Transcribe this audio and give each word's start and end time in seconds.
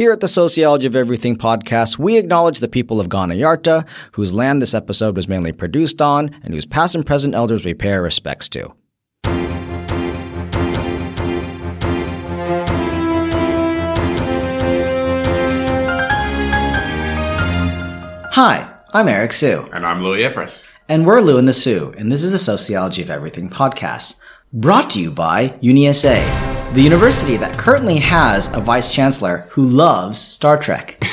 Here 0.00 0.12
at 0.12 0.20
the 0.20 0.28
Sociology 0.28 0.86
of 0.86 0.96
Everything 0.96 1.36
podcast, 1.36 1.98
we 1.98 2.16
acknowledge 2.16 2.60
the 2.60 2.68
people 2.68 3.00
of 3.02 3.10
Kaurna 3.10 3.38
Yarta, 3.38 3.86
whose 4.12 4.32
land 4.32 4.62
this 4.62 4.72
episode 4.72 5.14
was 5.14 5.28
mainly 5.28 5.52
produced 5.52 6.00
on, 6.00 6.34
and 6.42 6.54
whose 6.54 6.64
past 6.64 6.94
and 6.94 7.04
present 7.04 7.34
elders 7.34 7.66
we 7.66 7.74
pay 7.74 7.92
our 7.92 8.00
respects 8.00 8.48
to. 8.48 8.72
Hi, 18.32 18.72
I'm 18.94 19.06
Eric 19.06 19.34
Hsu. 19.34 19.68
And 19.74 19.84
I'm 19.84 20.02
Louis 20.02 20.22
Everuss. 20.22 20.66
And 20.88 21.04
we're 21.04 21.20
Lou 21.20 21.36
and 21.36 21.46
the 21.46 21.52
Sue, 21.52 21.92
and 21.98 22.10
this 22.10 22.24
is 22.24 22.32
the 22.32 22.38
Sociology 22.38 23.02
of 23.02 23.10
Everything 23.10 23.50
podcast, 23.50 24.18
brought 24.50 24.88
to 24.88 24.98
you 24.98 25.10
by 25.10 25.50
UniSA, 25.62 26.49
the 26.74 26.82
university 26.82 27.36
that 27.36 27.58
currently 27.58 27.96
has 27.98 28.54
a 28.56 28.60
vice 28.60 28.92
chancellor 28.92 29.38
who 29.50 29.62
loves 29.62 30.18
Star 30.20 30.56
Trek. 30.56 30.98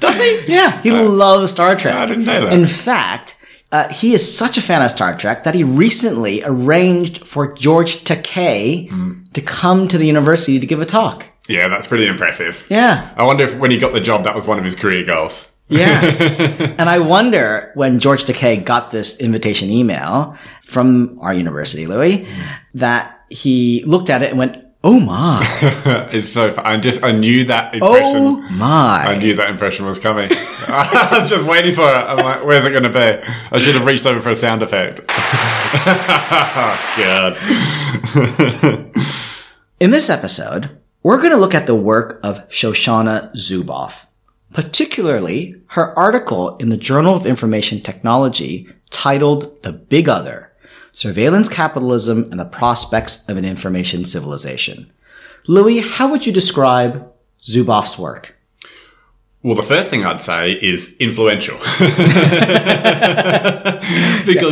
Does 0.00 0.18
he? 0.18 0.44
Yeah, 0.46 0.80
he 0.82 0.90
loves 0.92 1.50
Star 1.52 1.76
Trek. 1.76 1.94
I 1.94 2.04
didn't 2.06 2.24
know 2.26 2.44
that. 2.46 2.52
In 2.52 2.66
fact, 2.66 3.36
uh, 3.72 3.88
he 3.88 4.12
is 4.12 4.36
such 4.36 4.58
a 4.58 4.62
fan 4.62 4.82
of 4.82 4.90
Star 4.90 5.16
Trek 5.16 5.44
that 5.44 5.54
he 5.54 5.64
recently 5.64 6.42
arranged 6.44 7.26
for 7.26 7.52
George 7.54 8.04
Takei 8.04 8.90
Hmm. 8.90 9.12
to 9.32 9.40
come 9.40 9.88
to 9.88 9.96
the 9.96 10.06
university 10.06 10.60
to 10.60 10.66
give 10.66 10.80
a 10.80 10.86
talk. 10.86 11.24
Yeah, 11.48 11.68
that's 11.68 11.86
pretty 11.86 12.06
impressive. 12.06 12.64
Yeah. 12.68 13.08
I 13.16 13.24
wonder 13.24 13.44
if 13.44 13.56
when 13.56 13.70
he 13.70 13.78
got 13.78 13.92
the 13.94 14.00
job, 14.00 14.24
that 14.24 14.34
was 14.34 14.44
one 14.44 14.58
of 14.58 14.64
his 14.64 14.74
career 14.76 15.04
goals. 15.04 15.50
Yeah. 15.68 16.00
and 16.78 16.88
I 16.90 16.98
wonder 16.98 17.70
when 17.74 17.98
George 17.98 18.24
Takei 18.24 18.62
got 18.62 18.90
this 18.90 19.18
invitation 19.20 19.70
email 19.70 20.36
from 20.64 21.18
our 21.22 21.32
university, 21.32 21.86
Louis, 21.86 22.26
that 22.74 23.16
he 23.30 23.82
looked 23.84 24.10
at 24.10 24.22
it 24.22 24.30
and 24.30 24.38
went, 24.38 24.64
Oh 24.82 24.98
my. 24.98 25.46
it's 26.10 26.30
so 26.30 26.52
fun. 26.52 26.64
I 26.64 26.78
just, 26.78 27.04
I 27.04 27.12
knew 27.12 27.44
that 27.44 27.74
oh 27.82 27.94
impression. 27.94 28.22
Oh 28.22 28.36
my. 28.52 29.04
I 29.04 29.18
knew 29.18 29.34
that 29.36 29.50
impression 29.50 29.84
was 29.84 29.98
coming. 29.98 30.30
I 30.32 31.18
was 31.20 31.28
just 31.28 31.44
waiting 31.44 31.74
for 31.74 31.82
it. 31.82 31.94
I'm 31.94 32.16
like, 32.16 32.44
where's 32.44 32.64
it 32.64 32.70
going 32.70 32.84
to 32.84 32.88
be? 32.88 32.98
I 33.52 33.58
should 33.58 33.74
have 33.74 33.84
reached 33.84 34.06
over 34.06 34.20
for 34.20 34.30
a 34.30 34.36
sound 34.36 34.62
effect. 34.62 35.06
God. 36.96 37.36
In 39.78 39.90
this 39.90 40.08
episode, 40.08 40.78
we're 41.02 41.18
going 41.18 41.32
to 41.32 41.36
look 41.36 41.54
at 41.54 41.66
the 41.66 41.74
work 41.74 42.18
of 42.22 42.48
Shoshana 42.48 43.34
Zuboff, 43.34 44.06
particularly 44.54 45.56
her 45.68 45.98
article 45.98 46.56
in 46.56 46.70
the 46.70 46.78
Journal 46.78 47.14
of 47.14 47.26
Information 47.26 47.82
Technology 47.82 48.66
titled 48.88 49.62
The 49.62 49.72
Big 49.72 50.08
Other 50.08 50.49
Surveillance 50.92 51.48
Capitalism 51.48 52.28
and 52.30 52.38
the 52.38 52.44
Prospects 52.44 53.24
of 53.28 53.36
an 53.36 53.44
Information 53.44 54.04
Civilization. 54.04 54.92
Louis, 55.46 55.80
how 55.80 56.10
would 56.10 56.26
you 56.26 56.32
describe 56.32 57.10
Zuboff's 57.42 57.98
work? 57.98 58.36
Well, 59.42 59.54
the 59.54 59.62
first 59.62 59.88
thing 59.88 60.04
I'd 60.04 60.20
say 60.20 60.52
is 60.52 60.96
influential. 60.98 61.56
to 61.58 61.64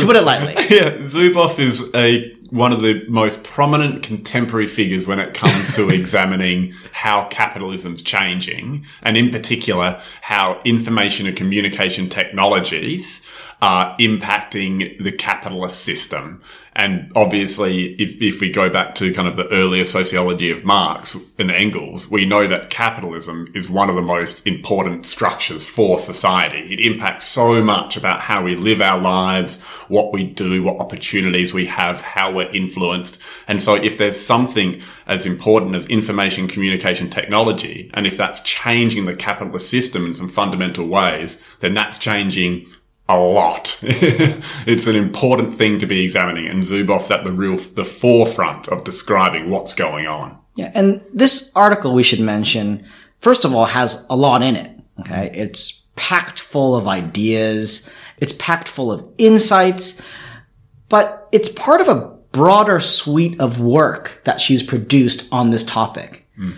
put 0.05 0.15
it 0.15 0.23
lightly. 0.23 0.53
Yeah, 0.69 0.97
Zuboff 0.99 1.59
is 1.59 1.83
a 1.93 2.35
one 2.49 2.71
of 2.71 2.81
the 2.81 3.05
most 3.07 3.43
prominent 3.43 4.01
contemporary 4.01 4.65
figures 4.65 5.05
when 5.05 5.19
it 5.19 5.35
comes 5.35 5.75
to 5.75 5.89
examining 5.93 6.73
how 6.91 7.27
capitalism's 7.27 8.01
changing, 8.01 8.85
and 9.03 9.17
in 9.17 9.29
particular, 9.29 10.01
how 10.21 10.59
information 10.65 11.27
and 11.27 11.37
communication 11.37 12.09
technologies 12.09 13.21
are 13.61 13.95
impacting 13.97 15.03
the 15.03 15.11
capitalist 15.11 15.81
system. 15.81 16.41
And 16.73 17.11
obviously, 17.13 17.93
if, 17.95 18.21
if 18.21 18.39
we 18.39 18.49
go 18.49 18.69
back 18.69 18.95
to 18.95 19.13
kind 19.13 19.27
of 19.27 19.35
the 19.35 19.49
earlier 19.49 19.83
sociology 19.83 20.49
of 20.49 20.63
Marx 20.63 21.17
and 21.37 21.51
Engels, 21.51 22.09
we 22.09 22.25
know 22.25 22.47
that 22.47 22.69
capitalism 22.69 23.51
is 23.53 23.69
one 23.69 23.89
of 23.89 23.97
the 23.97 24.01
most 24.01 24.47
important 24.47 25.05
structures 25.05 25.65
for 25.65 25.99
society. 25.99 26.73
It 26.73 26.79
impacts 26.79 27.25
so 27.25 27.61
much 27.61 27.97
about 27.97 28.21
how 28.21 28.43
we 28.43 28.55
live 28.55 28.81
our 28.81 28.97
lives, 28.97 29.57
what 29.89 30.13
we 30.13 30.23
do, 30.23 30.63
what 30.63 30.79
opportunities 30.79 31.53
we 31.53 31.65
have, 31.65 32.01
how 32.01 32.31
we're 32.31 32.51
influenced. 32.51 33.19
And 33.49 33.61
so 33.61 33.73
if 33.73 33.97
there's 33.97 34.19
something 34.19 34.81
as 35.05 35.25
important 35.25 35.75
as 35.75 35.85
information 35.87 36.47
communication 36.47 37.09
technology, 37.09 37.91
and 37.93 38.07
if 38.07 38.15
that's 38.15 38.39
changing 38.41 39.05
the 39.05 39.15
capitalist 39.15 39.69
system 39.69 40.05
in 40.05 40.15
some 40.15 40.29
fundamental 40.29 40.87
ways, 40.87 41.41
then 41.59 41.73
that's 41.73 41.97
changing 41.97 42.67
a 43.09 43.19
lot. 43.19 43.77
it's 43.81 44.87
an 44.87 44.95
important 44.95 45.57
thing 45.57 45.79
to 45.79 45.85
be 45.85 46.03
examining, 46.03 46.47
and 46.47 46.63
Zuboff's 46.63 47.11
at 47.11 47.23
the 47.25 47.31
real 47.33 47.57
the 47.57 47.83
forefront 47.83 48.69
of 48.69 48.83
describing 48.83 49.49
what's 49.49 49.73
going 49.73 50.07
on. 50.07 50.37
Yeah, 50.55 50.71
and 50.75 51.01
this 51.13 51.51
article 51.55 51.93
we 51.93 52.03
should 52.03 52.19
mention, 52.19 52.85
first 53.19 53.43
of 53.43 53.53
all, 53.53 53.65
has 53.65 54.05
a 54.09 54.15
lot 54.15 54.43
in 54.43 54.55
it. 54.55 54.71
Okay. 55.01 55.31
It's 55.33 55.85
packed 55.95 56.39
full 56.39 56.75
of 56.75 56.87
ideas. 56.87 57.89
It's 58.19 58.33
packed 58.33 58.67
full 58.67 58.91
of 58.91 59.05
insights, 59.17 60.01
but 60.87 61.27
it's 61.31 61.49
part 61.49 61.81
of 61.81 61.87
a 61.87 62.17
broader 62.31 62.79
suite 62.79 63.39
of 63.41 63.59
work 63.59 64.21
that 64.25 64.39
she's 64.39 64.61
produced 64.61 65.27
on 65.31 65.49
this 65.49 65.63
topic. 65.63 66.27
Hmm. 66.35 66.51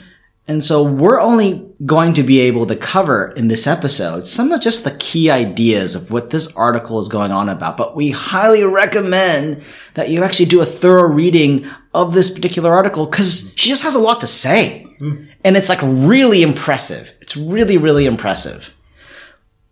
And 0.48 0.66
so 0.66 0.84
we're 0.84 1.20
only 1.20 1.66
going 1.86 2.14
to 2.14 2.24
be 2.24 2.40
able 2.42 2.66
to 2.66 2.76
cover 2.76 3.32
in 3.38 3.48
this 3.48 3.68
episode 3.68 4.28
some 4.28 4.52
of 4.52 4.62
just 4.62 4.84
the 4.84 4.98
key 4.98 5.30
ideas 5.30 5.96
of 5.96 6.12
what 6.12 6.30
this 6.30 6.54
article 6.56 7.00
is 7.00 7.08
going 7.08 7.32
on 7.32 7.48
about. 7.48 7.78
But 7.78 7.96
we 7.96 8.10
highly 8.10 8.64
recommend 8.64 9.64
that 9.94 10.10
you 10.10 10.24
actually 10.24 10.48
do 10.48 10.62
a 10.62 10.66
thorough 10.66 11.08
reading 11.08 11.70
of 11.94 12.14
this 12.14 12.30
particular 12.30 12.74
article 12.74 13.06
because 13.06 13.54
she 13.56 13.70
just 13.70 13.84
has 13.84 13.96
a 13.96 14.00
lot 14.00 14.20
to 14.22 14.28
say. 14.28 14.84
Hmm. 15.00 15.26
And 15.44 15.56
it's 15.56 15.70
like 15.70 15.80
really 15.82 16.42
impressive. 16.42 17.14
It's 17.22 17.38
really, 17.38 17.78
really 17.78 18.06
impressive. 18.06 18.74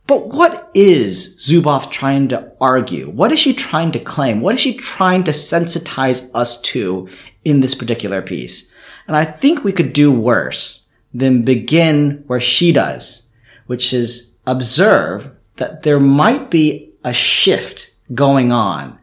But 0.07 0.29
what 0.29 0.71
is 0.73 1.37
Zuboff 1.37 1.91
trying 1.91 2.29
to 2.29 2.51
argue? 2.59 3.09
What 3.09 3.31
is 3.31 3.39
she 3.39 3.53
trying 3.53 3.91
to 3.91 3.99
claim? 3.99 4.41
What 4.41 4.55
is 4.55 4.61
she 4.61 4.73
trying 4.73 5.23
to 5.25 5.31
sensitize 5.31 6.29
us 6.33 6.59
to 6.61 7.07
in 7.45 7.59
this 7.59 7.75
particular 7.75 8.21
piece? 8.21 8.68
And 9.09 9.17
I 9.17 9.25
think 9.25 9.63
we 9.63 9.71
could 9.71 9.91
do 9.91 10.11
worse 10.11 10.87
than 11.15 11.41
begin 11.41 12.23
where 12.27 12.39
she 12.39 12.71
does, 12.71 13.27
which 13.65 13.91
is 13.91 14.37
observe 14.45 15.31
that 15.55 15.81
there 15.81 15.99
might 15.99 16.51
be 16.51 16.91
a 17.03 17.11
shift 17.11 17.91
going 18.13 18.51
on 18.51 18.99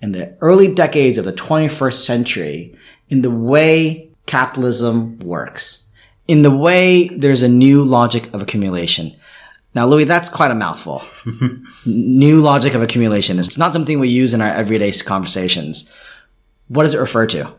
in 0.00 0.12
the 0.12 0.36
early 0.40 0.72
decades 0.72 1.18
of 1.18 1.24
the 1.24 1.32
21st 1.32 2.04
century 2.04 2.76
in 3.08 3.22
the 3.22 3.30
way 3.30 4.08
capitalism 4.26 5.18
works, 5.18 5.88
in 6.28 6.42
the 6.42 6.56
way 6.56 7.08
there's 7.08 7.42
a 7.42 7.48
new 7.48 7.82
logic 7.82 8.32
of 8.32 8.42
accumulation. 8.42 9.16
Now, 9.74 9.88
Louis, 9.88 10.04
that's 10.04 10.28
quite 10.28 10.52
a 10.52 10.54
mouthful. 10.54 11.02
new 11.84 12.40
logic 12.40 12.74
of 12.74 12.82
accumulation. 12.82 13.40
It's 13.40 13.58
not 13.58 13.72
something 13.72 13.98
we 13.98 14.10
use 14.10 14.32
in 14.32 14.42
our 14.42 14.52
everyday 14.52 14.92
conversations. 14.92 15.92
What 16.68 16.84
does 16.84 16.94
it 16.94 17.00
refer 17.00 17.26
to? 17.26 17.52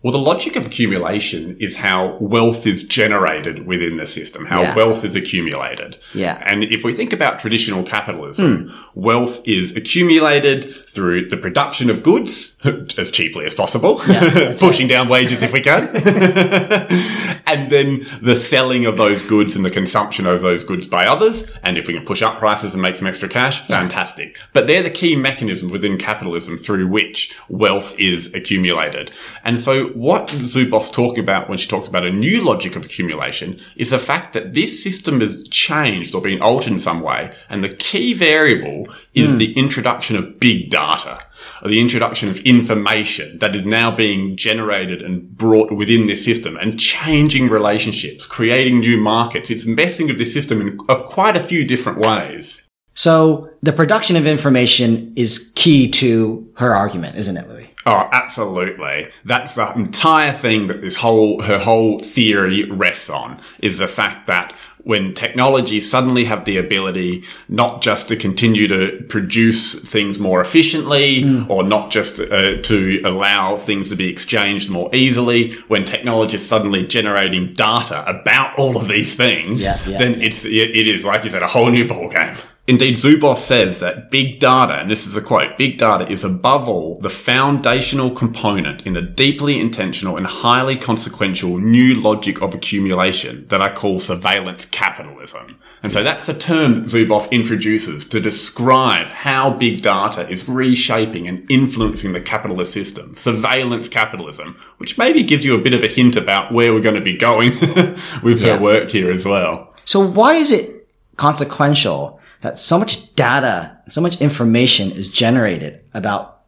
Well, 0.00 0.12
the 0.12 0.18
logic 0.18 0.54
of 0.54 0.64
accumulation 0.64 1.56
is 1.58 1.74
how 1.74 2.16
wealth 2.20 2.68
is 2.68 2.84
generated 2.84 3.66
within 3.66 3.96
the 3.96 4.06
system, 4.06 4.46
how 4.46 4.62
Yeah. 4.62 4.76
wealth 4.76 5.04
is 5.04 5.16
accumulated. 5.16 5.96
Yeah. 6.14 6.40
And 6.46 6.62
if 6.62 6.84
we 6.84 6.92
think 6.92 7.12
about 7.12 7.40
traditional 7.40 7.82
capitalism, 7.82 8.68
hmm. 8.68 8.72
wealth 8.94 9.40
is 9.44 9.76
accumulated 9.76 10.72
through 10.88 11.28
the 11.30 11.36
production 11.36 11.90
of 11.90 12.04
goods 12.04 12.58
as 12.96 13.10
cheaply 13.10 13.44
as 13.44 13.54
possible, 13.54 14.00
pushing 14.60 14.86
down 14.86 15.08
wages 15.08 15.42
if 15.42 15.52
we 15.52 15.60
can, 15.60 15.88
and 17.46 17.68
then 17.72 18.06
the 18.22 18.36
selling 18.36 18.86
of 18.86 18.98
those 18.98 19.24
goods 19.24 19.56
and 19.56 19.64
the 19.64 19.70
consumption 19.70 20.26
of 20.26 20.42
those 20.42 20.62
goods 20.62 20.86
by 20.86 21.06
others. 21.06 21.50
And 21.64 21.76
if 21.76 21.88
we 21.88 21.94
can 21.94 22.04
push 22.04 22.22
up 22.22 22.38
prices 22.38 22.72
and 22.72 22.80
make 22.80 22.94
some 22.94 23.08
extra 23.08 23.28
cash, 23.28 23.66
fantastic. 23.66 24.38
But 24.52 24.68
they're 24.68 24.84
the 24.84 24.90
key 24.90 25.16
mechanisms 25.16 25.72
within 25.72 25.98
capitalism 25.98 26.56
through 26.56 26.86
which 26.86 27.36
wealth 27.48 27.98
is 27.98 28.32
accumulated. 28.32 29.10
And 29.44 29.58
so 29.58 29.87
what 29.94 30.28
Zuboff's 30.28 30.90
talking 30.90 31.20
about 31.20 31.48
when 31.48 31.58
she 31.58 31.68
talks 31.68 31.88
about 31.88 32.04
a 32.04 32.10
new 32.10 32.42
logic 32.42 32.76
of 32.76 32.84
accumulation 32.84 33.58
is 33.76 33.90
the 33.90 33.98
fact 33.98 34.32
that 34.32 34.54
this 34.54 34.82
system 34.82 35.20
has 35.20 35.46
changed 35.48 36.14
or 36.14 36.20
been 36.20 36.40
altered 36.42 36.72
in 36.72 36.78
some 36.78 37.00
way. 37.00 37.30
And 37.48 37.62
the 37.62 37.68
key 37.68 38.14
variable 38.14 38.88
is 39.14 39.30
hmm. 39.30 39.36
the 39.36 39.52
introduction 39.54 40.16
of 40.16 40.38
big 40.40 40.70
data 40.70 41.24
or 41.62 41.68
the 41.68 41.80
introduction 41.80 42.28
of 42.28 42.38
information 42.40 43.38
that 43.38 43.54
is 43.54 43.64
now 43.64 43.94
being 43.94 44.36
generated 44.36 45.02
and 45.02 45.36
brought 45.36 45.72
within 45.72 46.06
this 46.06 46.24
system 46.24 46.56
and 46.56 46.78
changing 46.78 47.48
relationships, 47.48 48.26
creating 48.26 48.80
new 48.80 48.98
markets. 48.98 49.50
It's 49.50 49.64
messing 49.64 50.08
with 50.08 50.18
this 50.18 50.32
system 50.32 50.60
in 50.60 50.76
quite 50.76 51.36
a 51.36 51.42
few 51.42 51.64
different 51.64 51.98
ways. 51.98 52.67
So 52.98 53.48
the 53.62 53.72
production 53.72 54.16
of 54.16 54.26
information 54.26 55.12
is 55.14 55.52
key 55.54 55.88
to 55.92 56.50
her 56.56 56.74
argument, 56.74 57.16
isn't 57.16 57.36
it, 57.36 57.48
Louis? 57.48 57.68
Oh, 57.86 58.08
absolutely. 58.10 59.08
That's 59.24 59.54
the 59.54 59.72
entire 59.74 60.32
thing 60.32 60.66
that 60.66 60.82
this 60.82 60.96
whole, 60.96 61.40
her 61.42 61.60
whole 61.60 62.00
theory 62.00 62.64
rests 62.64 63.08
on 63.08 63.38
is 63.60 63.78
the 63.78 63.86
fact 63.86 64.26
that 64.26 64.52
when 64.78 65.14
technologies 65.14 65.88
suddenly 65.88 66.24
have 66.24 66.44
the 66.44 66.56
ability 66.56 67.22
not 67.48 67.82
just 67.82 68.08
to 68.08 68.16
continue 68.16 68.66
to 68.66 69.00
produce 69.08 69.78
things 69.78 70.18
more 70.18 70.40
efficiently 70.40 71.22
mm. 71.22 71.48
or 71.48 71.62
not 71.62 71.92
just 71.92 72.18
uh, 72.18 72.60
to 72.62 73.00
allow 73.04 73.56
things 73.56 73.90
to 73.90 73.96
be 73.96 74.08
exchanged 74.08 74.70
more 74.70 74.92
easily, 74.92 75.52
when 75.68 75.84
technology 75.84 76.34
is 76.34 76.44
suddenly 76.46 76.84
generating 76.84 77.54
data 77.54 78.02
about 78.08 78.58
all 78.58 78.76
of 78.76 78.88
these 78.88 79.14
things, 79.14 79.62
yeah, 79.62 79.80
yeah. 79.86 79.98
then 79.98 80.20
it's, 80.20 80.44
it 80.44 80.88
is, 80.88 81.04
like 81.04 81.22
you 81.22 81.30
said, 81.30 81.44
a 81.44 81.48
whole 81.48 81.70
new 81.70 81.84
ballgame. 81.84 82.36
Indeed, 82.68 82.96
Zuboff 82.96 83.38
says 83.38 83.80
that 83.80 84.10
big 84.10 84.40
data, 84.40 84.74
and 84.74 84.90
this 84.90 85.06
is 85.06 85.16
a 85.16 85.22
quote, 85.22 85.56
big 85.56 85.78
data 85.78 86.06
is 86.06 86.22
above 86.22 86.68
all 86.68 86.98
the 86.98 87.08
foundational 87.08 88.10
component 88.10 88.86
in 88.86 88.92
the 88.92 89.00
deeply 89.00 89.58
intentional 89.58 90.18
and 90.18 90.26
highly 90.26 90.76
consequential 90.76 91.56
new 91.56 91.94
logic 91.94 92.42
of 92.42 92.52
accumulation 92.52 93.48
that 93.48 93.62
I 93.62 93.72
call 93.72 94.00
surveillance 94.00 94.66
capitalism. 94.66 95.58
And 95.82 95.90
so 95.90 96.04
that's 96.04 96.26
the 96.26 96.34
term 96.34 96.74
that 96.74 96.84
Zuboff 96.84 97.30
introduces 97.30 98.04
to 98.04 98.20
describe 98.20 99.06
how 99.06 99.48
big 99.48 99.80
data 99.80 100.28
is 100.28 100.46
reshaping 100.46 101.26
and 101.26 101.50
influencing 101.50 102.12
the 102.12 102.20
capitalist 102.20 102.74
system. 102.74 103.14
Surveillance 103.16 103.88
capitalism, 103.88 104.58
which 104.76 104.98
maybe 104.98 105.22
gives 105.22 105.42
you 105.42 105.54
a 105.54 105.62
bit 105.62 105.72
of 105.72 105.82
a 105.82 105.88
hint 105.88 106.16
about 106.16 106.52
where 106.52 106.74
we're 106.74 106.80
going 106.80 106.96
to 106.96 107.00
be 107.00 107.16
going 107.16 107.52
with 108.22 108.42
yeah. 108.42 108.56
her 108.56 108.62
work 108.62 108.90
here 108.90 109.10
as 109.10 109.24
well. 109.24 109.74
So 109.86 110.06
why 110.06 110.34
is 110.34 110.50
it 110.50 110.86
consequential 111.16 112.17
that 112.42 112.58
so 112.58 112.78
much 112.78 113.14
data, 113.14 113.76
so 113.88 114.00
much 114.00 114.20
information 114.20 114.92
is 114.92 115.08
generated 115.08 115.80
about 115.94 116.42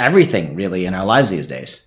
everything 0.00 0.54
really 0.54 0.86
in 0.86 0.94
our 0.94 1.04
lives 1.04 1.30
these 1.30 1.46
days. 1.46 1.86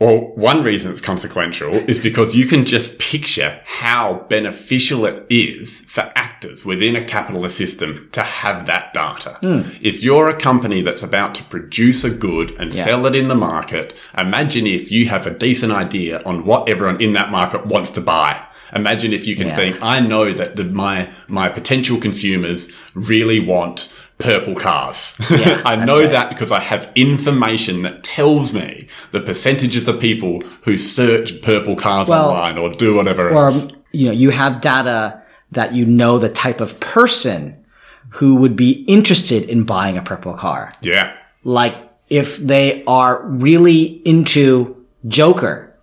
Well, 0.00 0.32
one 0.34 0.64
reason 0.64 0.90
it's 0.90 1.00
consequential 1.00 1.72
is 1.72 2.00
because 2.00 2.34
you 2.34 2.46
can 2.46 2.64
just 2.64 2.98
picture 2.98 3.60
how 3.64 4.26
beneficial 4.28 5.06
it 5.06 5.24
is 5.30 5.80
for 5.80 6.12
actors 6.16 6.64
within 6.64 6.96
a 6.96 7.04
capitalist 7.04 7.56
system 7.56 8.08
to 8.10 8.22
have 8.22 8.66
that 8.66 8.92
data. 8.92 9.38
Mm. 9.40 9.78
If 9.80 10.02
you're 10.02 10.28
a 10.28 10.38
company 10.38 10.82
that's 10.82 11.04
about 11.04 11.34
to 11.36 11.44
produce 11.44 12.02
a 12.02 12.10
good 12.10 12.50
and 12.58 12.74
yeah. 12.74 12.84
sell 12.84 13.06
it 13.06 13.14
in 13.14 13.28
the 13.28 13.36
market, 13.36 13.94
imagine 14.18 14.66
if 14.66 14.90
you 14.90 15.08
have 15.08 15.26
a 15.28 15.30
decent 15.30 15.72
idea 15.72 16.22
on 16.24 16.44
what 16.44 16.68
everyone 16.68 17.00
in 17.00 17.12
that 17.12 17.30
market 17.30 17.64
wants 17.64 17.90
to 17.92 18.00
buy 18.00 18.44
Imagine 18.74 19.12
if 19.12 19.26
you 19.26 19.36
can 19.36 19.48
yeah. 19.48 19.56
think, 19.56 19.82
I 19.82 20.00
know 20.00 20.32
that 20.32 20.56
the, 20.56 20.64
my, 20.64 21.10
my 21.28 21.48
potential 21.48 22.00
consumers 22.00 22.70
really 22.94 23.40
want 23.40 23.92
purple 24.18 24.54
cars. 24.54 25.16
Yeah, 25.30 25.62
I 25.66 25.76
know 25.76 26.00
right. 26.00 26.10
that 26.10 26.28
because 26.28 26.50
I 26.50 26.60
have 26.60 26.90
information 26.94 27.82
that 27.82 28.02
tells 28.02 28.52
me 28.52 28.88
the 29.12 29.20
percentages 29.20 29.88
of 29.88 30.00
people 30.00 30.42
who 30.62 30.78
search 30.78 31.40
purple 31.42 31.76
cars 31.76 32.08
well, 32.08 32.30
online 32.30 32.58
or 32.58 32.70
do 32.70 32.94
whatever 32.94 33.30
or, 33.30 33.46
else. 33.46 33.66
You 33.92 34.06
know, 34.06 34.12
you 34.12 34.30
have 34.30 34.60
data 34.60 35.22
that 35.52 35.72
you 35.72 35.86
know 35.86 36.18
the 36.18 36.28
type 36.28 36.60
of 36.60 36.80
person 36.80 37.64
who 38.10 38.36
would 38.36 38.56
be 38.56 38.84
interested 38.84 39.48
in 39.48 39.64
buying 39.64 39.96
a 39.96 40.02
purple 40.02 40.34
car. 40.34 40.72
Yeah. 40.80 41.16
Like 41.42 41.74
if 42.08 42.36
they 42.38 42.84
are 42.84 43.22
really 43.24 43.82
into 44.06 44.84
Joker 45.06 45.73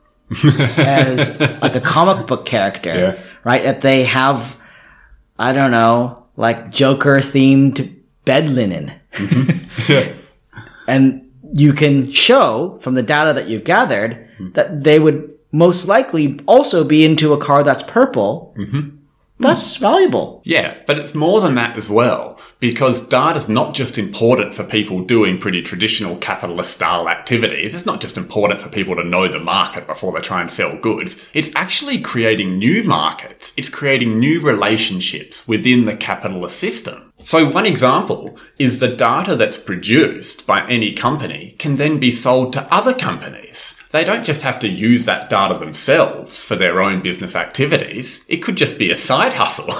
as 0.77 1.39
like 1.39 1.75
a 1.75 1.81
comic 1.81 2.27
book 2.27 2.45
character, 2.45 2.93
yeah. 2.93 3.19
right? 3.43 3.63
That 3.63 3.81
they 3.81 4.03
have, 4.03 4.57
I 5.37 5.53
don't 5.53 5.71
know, 5.71 6.25
like 6.37 6.71
Joker 6.71 7.17
themed 7.17 7.97
bed 8.25 8.49
linen. 8.49 8.93
Mm-hmm. 9.13 9.57
Yeah. 9.87 10.13
and 10.87 11.31
you 11.55 11.73
can 11.73 12.11
show 12.11 12.77
from 12.81 12.93
the 12.93 13.01
data 13.01 13.33
that 13.33 13.47
you've 13.47 13.63
gathered 13.63 14.29
that 14.53 14.83
they 14.83 14.99
would 14.99 15.31
most 15.51 15.87
likely 15.87 16.39
also 16.45 16.83
be 16.83 17.03
into 17.03 17.33
a 17.33 17.37
car 17.37 17.63
that's 17.63 17.83
purple. 17.83 18.53
Mm-hmm. 18.57 18.97
That's 19.41 19.77
valuable. 19.77 20.41
Yeah, 20.45 20.77
but 20.85 20.99
it's 20.99 21.15
more 21.15 21.41
than 21.41 21.55
that 21.55 21.75
as 21.75 21.89
well, 21.89 22.39
because 22.59 23.01
data 23.01 23.37
is 23.37 23.49
not 23.49 23.73
just 23.73 23.97
important 23.97 24.53
for 24.53 24.63
people 24.63 25.03
doing 25.03 25.39
pretty 25.39 25.61
traditional 25.61 26.17
capitalist 26.17 26.73
style 26.73 27.09
activities. 27.09 27.73
It's 27.73 27.85
not 27.85 28.01
just 28.01 28.17
important 28.17 28.61
for 28.61 28.69
people 28.69 28.95
to 28.95 29.03
know 29.03 29.27
the 29.27 29.39
market 29.39 29.87
before 29.87 30.13
they 30.13 30.21
try 30.21 30.41
and 30.41 30.51
sell 30.51 30.77
goods. 30.77 31.21
It's 31.33 31.53
actually 31.55 32.01
creating 32.01 32.59
new 32.59 32.83
markets. 32.83 33.53
It's 33.57 33.69
creating 33.69 34.19
new 34.19 34.41
relationships 34.41 35.47
within 35.47 35.85
the 35.85 35.97
capitalist 35.97 36.59
system. 36.59 37.11
So 37.23 37.49
one 37.49 37.65
example 37.65 38.37
is 38.57 38.79
the 38.79 38.95
data 38.95 39.35
that's 39.35 39.57
produced 39.57 40.45
by 40.45 40.67
any 40.67 40.93
company 40.93 41.55
can 41.57 41.75
then 41.75 41.99
be 41.99 42.11
sold 42.11 42.53
to 42.53 42.73
other 42.73 42.93
companies 42.93 43.80
they 43.91 44.03
don't 44.03 44.25
just 44.25 44.41
have 44.41 44.59
to 44.59 44.67
use 44.67 45.05
that 45.05 45.29
data 45.29 45.59
themselves 45.59 46.43
for 46.43 46.55
their 46.55 46.81
own 46.81 47.01
business 47.01 47.35
activities. 47.35 48.25
It 48.27 48.37
could 48.37 48.55
just 48.55 48.77
be 48.77 48.89
a 48.89 48.95
side 48.95 49.33
hustle. 49.33 49.67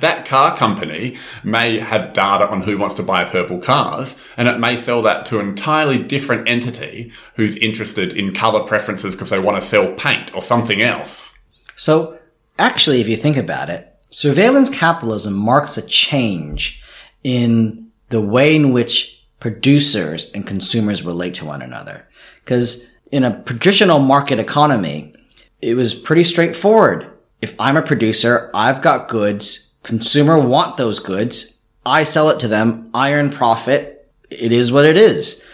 that 0.00 0.24
car 0.26 0.56
company 0.56 1.16
may 1.44 1.78
have 1.78 2.12
data 2.12 2.48
on 2.48 2.62
who 2.62 2.76
wants 2.76 2.96
to 2.96 3.02
buy 3.02 3.24
purple 3.24 3.60
cars 3.60 4.16
and 4.36 4.48
it 4.48 4.58
may 4.58 4.76
sell 4.76 5.02
that 5.02 5.26
to 5.26 5.38
an 5.38 5.48
entirely 5.48 6.02
different 6.02 6.48
entity 6.48 7.12
who's 7.36 7.56
interested 7.56 8.12
in 8.12 8.34
color 8.34 8.66
preferences 8.66 9.14
because 9.14 9.30
they 9.30 9.38
want 9.38 9.60
to 9.60 9.66
sell 9.66 9.92
paint 9.94 10.34
or 10.34 10.42
something 10.42 10.82
else. 10.82 11.32
So 11.76 12.18
actually, 12.58 13.00
if 13.00 13.08
you 13.08 13.16
think 13.16 13.36
about 13.36 13.70
it, 13.70 13.94
surveillance 14.10 14.70
capitalism 14.70 15.34
marks 15.34 15.76
a 15.76 15.82
change 15.82 16.82
in 17.22 17.90
the 18.08 18.20
way 18.20 18.56
in 18.56 18.72
which 18.72 19.24
producers 19.40 20.30
and 20.32 20.46
consumers 20.46 21.04
relate 21.04 21.34
to 21.34 21.44
one 21.44 21.62
another. 21.62 22.06
Because 22.44 22.86
in 23.12 23.24
a 23.24 23.42
traditional 23.44 23.98
market 23.98 24.38
economy, 24.38 25.14
it 25.62 25.74
was 25.74 25.94
pretty 25.94 26.24
straightforward. 26.24 27.10
If 27.40 27.54
I'm 27.60 27.76
a 27.76 27.82
producer, 27.82 28.50
I've 28.54 28.82
got 28.82 29.08
goods, 29.08 29.74
consumer 29.82 30.38
want 30.38 30.76
those 30.76 30.98
goods, 30.98 31.60
I 31.84 32.04
sell 32.04 32.30
it 32.30 32.40
to 32.40 32.48
them, 32.48 32.90
I 32.94 33.14
earn 33.14 33.30
profit, 33.30 34.10
it 34.30 34.52
is 34.52 34.72
what 34.72 34.84
it 34.84 34.96
is. 34.96 35.44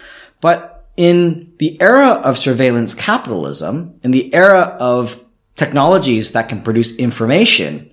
But 0.40 0.86
in 0.96 1.52
the 1.58 1.80
era 1.80 2.20
of 2.24 2.38
surveillance 2.38 2.94
capitalism, 2.94 3.98
in 4.02 4.10
the 4.10 4.32
era 4.34 4.76
of 4.80 5.22
technologies 5.56 6.32
that 6.32 6.48
can 6.48 6.62
produce 6.62 6.94
information, 6.96 7.90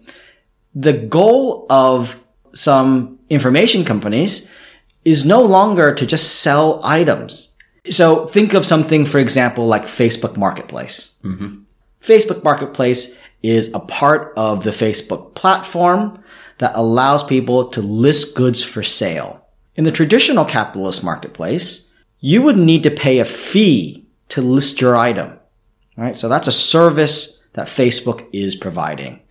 the 0.74 0.94
goal 0.94 1.66
of 1.70 2.20
some 2.54 3.20
information 3.30 3.84
companies 3.84 4.52
is 5.06 5.26
no 5.26 5.42
longer 5.42 5.94
to 5.94 6.06
just 6.06 6.42
sell 6.42 6.82
items. 6.84 7.49
So 7.90 8.26
think 8.26 8.54
of 8.54 8.66
something, 8.66 9.06
for 9.06 9.20
example, 9.20 9.68
like 9.68 9.84
Facebook 9.84 10.38
Marketplace. 10.38 11.18
Mm-hmm. 11.24 11.64
Facebook 12.02 12.44
Marketplace 12.44 13.18
is 13.44 13.74
a 13.74 13.80
part 13.80 14.34
of 14.38 14.64
the 14.64 14.72
Facebook 14.72 15.34
platform 15.36 16.24
that 16.60 16.76
allows 16.76 17.24
people 17.24 17.68
to 17.70 17.82
list 17.82 18.36
goods 18.36 18.64
for 18.64 18.84
sale. 18.84 19.46
In 19.76 19.86
the 19.86 19.92
traditional 19.92 20.46
capitalist 20.46 21.04
marketplace, 21.04 21.92
you 22.20 22.42
would 22.42 22.58
need 22.58 22.84
to 22.84 22.92
pay 22.92 23.20
a 23.20 23.26
fee 23.26 24.06
to 24.30 24.42
list 24.42 24.82
your 24.82 24.96
item. 24.96 25.40
Right? 25.96 26.16
So 26.16 26.30
that's 26.30 26.48
a 26.48 26.54
service 26.54 27.42
that 27.54 27.68
Facebook 27.68 28.28
is 28.34 28.56
providing. 28.56 29.22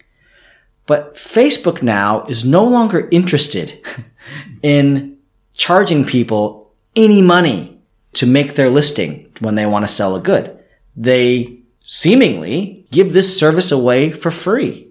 But 0.86 1.16
Facebook 1.16 1.82
now 1.82 2.22
is 2.24 2.44
no 2.44 2.64
longer 2.64 3.08
interested 3.10 3.86
in 4.62 5.18
charging 5.54 6.04
people 6.04 6.72
any 6.96 7.20
money 7.20 7.77
to 8.18 8.26
make 8.26 8.54
their 8.54 8.68
listing 8.68 9.32
when 9.38 9.54
they 9.54 9.64
want 9.64 9.84
to 9.84 9.94
sell 9.94 10.16
a 10.16 10.20
good. 10.20 10.58
They 10.96 11.60
seemingly 11.82 12.84
give 12.90 13.12
this 13.12 13.38
service 13.38 13.70
away 13.70 14.10
for 14.10 14.32
free. 14.32 14.88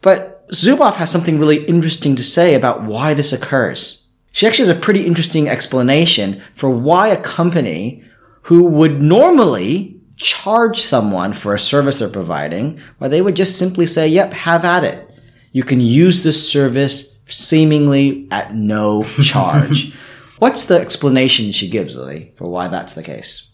But 0.00 0.48
Zuboff 0.48 0.96
has 0.96 1.08
something 1.08 1.38
really 1.38 1.64
interesting 1.66 2.16
to 2.16 2.24
say 2.24 2.56
about 2.56 2.82
why 2.82 3.14
this 3.14 3.32
occurs. 3.32 4.08
She 4.32 4.44
actually 4.44 4.66
has 4.66 4.76
a 4.76 4.80
pretty 4.80 5.06
interesting 5.06 5.48
explanation 5.48 6.42
for 6.56 6.68
why 6.68 7.06
a 7.08 7.22
company 7.22 8.02
who 8.42 8.64
would 8.64 9.00
normally 9.00 9.96
charge 10.16 10.80
someone 10.80 11.32
for 11.32 11.54
a 11.54 11.60
service 11.60 12.00
they're 12.00 12.08
providing, 12.08 12.80
why 12.98 13.06
they 13.06 13.22
would 13.22 13.36
just 13.36 13.56
simply 13.56 13.86
say, 13.86 14.08
yep, 14.08 14.32
have 14.32 14.64
at 14.64 14.82
it. 14.82 15.08
You 15.52 15.62
can 15.62 15.80
use 15.80 16.24
this 16.24 16.50
service 16.50 17.20
seemingly 17.26 18.26
at 18.32 18.52
no 18.52 19.04
charge. 19.22 19.94
What's 20.40 20.64
the 20.64 20.80
explanation 20.80 21.52
she 21.52 21.68
gives, 21.68 21.94
for 21.94 22.48
why 22.48 22.68
that's 22.68 22.94
the 22.94 23.02
case? 23.02 23.50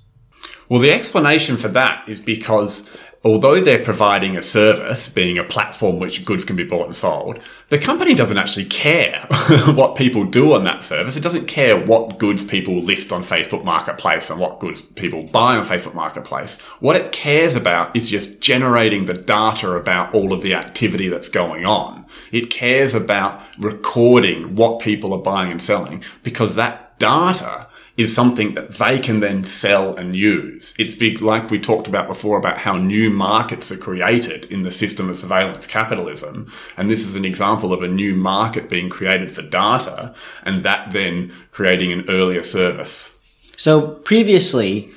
Well, 0.69 0.81
the 0.81 0.93
explanation 0.93 1.57
for 1.57 1.66
that 1.69 2.09
is 2.09 2.21
because 2.21 2.88
although 3.26 3.61
they're 3.61 3.83
providing 3.83 4.37
a 4.37 4.42
service, 4.42 5.09
being 5.09 5.37
a 5.37 5.42
platform 5.42 5.99
which 5.99 6.25
goods 6.25 6.45
can 6.45 6.54
be 6.54 6.62
bought 6.62 6.85
and 6.85 6.95
sold, 6.95 7.40
the 7.71 7.78
company 7.78 8.14
doesn't 8.14 8.38
actually 8.38 8.66
care 8.66 9.26
what 9.75 9.97
people 9.97 10.25
do 10.25 10.52
on 10.52 10.62
that 10.62 10.85
service. 10.85 11.16
It 11.16 11.25
doesn't 11.25 11.49
care 11.49 11.76
what 11.76 12.21
goods 12.21 12.45
people 12.45 12.78
list 12.78 13.12
on 13.12 13.25
Facebook 13.25 13.64
Marketplace 13.64 14.30
and 14.30 14.38
what 14.38 14.61
goods 14.61 14.80
people 14.80 15.25
buy 15.25 15.56
on 15.56 15.66
Facebook 15.66 15.92
Marketplace. 15.92 16.61
What 16.78 16.95
it 16.95 17.11
cares 17.11 17.56
about 17.56 17.97
is 17.97 18.09
just 18.09 18.40
generating 18.40 19.06
the 19.06 19.14
data 19.14 19.73
about 19.73 20.14
all 20.14 20.33
of 20.33 20.42
the 20.42 20.54
activity 20.54 21.09
that's 21.09 21.28
going 21.28 21.66
on. 21.66 22.06
It 22.30 22.49
cares 22.50 22.95
about 22.95 23.42
recording 23.59 24.54
what 24.54 24.78
people 24.78 25.12
are 25.12 25.18
buying 25.18 25.50
and 25.50 25.61
selling 25.61 26.04
because 26.23 26.54
that 26.54 26.97
data 27.00 27.66
is 27.97 28.15
something 28.15 28.55
that 28.55 28.75
they 28.75 28.99
can 28.99 29.21
then 29.21 29.43
sell 29.43 29.97
and 29.97 30.15
use. 30.15 30.75
It's 30.79 30.95
big, 30.95 31.23
like 31.23 31.50
we 31.50 31.59
talked 31.59 31.87
about 31.87 32.09
before 32.09 32.37
about 32.37 32.59
how 32.59 32.76
new 32.76 33.09
markets 33.09 33.73
are 33.73 33.76
created 33.76 34.45
in 34.47 34.62
the 34.62 34.71
system 34.71 35.09
of 35.09 35.17
surveillance 35.17 35.67
capitalism. 35.67 36.53
And 36.76 36.91
this 36.91 37.07
is 37.07 37.15
an 37.15 37.25
example 37.25 37.73
of 37.73 37.83
a 37.83 37.88
new 37.88 38.15
market 38.15 38.69
being 38.69 38.91
created 38.91 39.33
for 39.33 39.43
data 39.43 40.15
and 40.43 40.62
that 40.62 40.91
then 40.91 41.33
creating 41.53 41.93
an 41.93 42.05
earlier 42.09 42.43
service. 42.43 43.17
So 43.57 43.95
previously, 43.95 44.91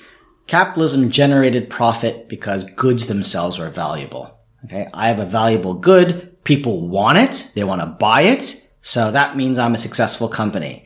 capitalism 0.48 1.10
generated 1.10 1.70
profit 1.70 2.27
because 2.27 2.65
goods 2.65 3.06
themselves 3.06 3.58
were 3.58 3.70
valuable. 3.70 4.38
Okay. 4.65 4.89
I 4.94 5.08
have 5.08 5.20
a 5.20 5.25
valuable 5.25 5.74
good. 5.74 6.44
People 6.44 6.88
want 6.89 7.18
it. 7.18 7.51
They 7.56 7.63
want 7.63 7.79
to 7.82 7.88
buy 7.88 8.24
it. 8.24 8.70
So 8.82 9.12
that 9.12 9.38
means 9.38 9.58
I'm 9.58 9.74
a 9.74 9.77
successful 9.77 10.27
company. 10.27 10.86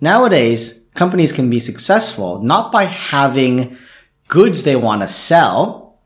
Nowadays, 0.00 0.81
companies 0.94 1.32
can 1.32 1.50
be 1.50 1.60
successful 1.60 2.42
not 2.42 2.72
by 2.72 2.84
having 2.84 3.76
goods 4.28 4.62
they 4.62 4.76
want 4.76 5.02
to 5.02 5.08
sell. 5.08 5.98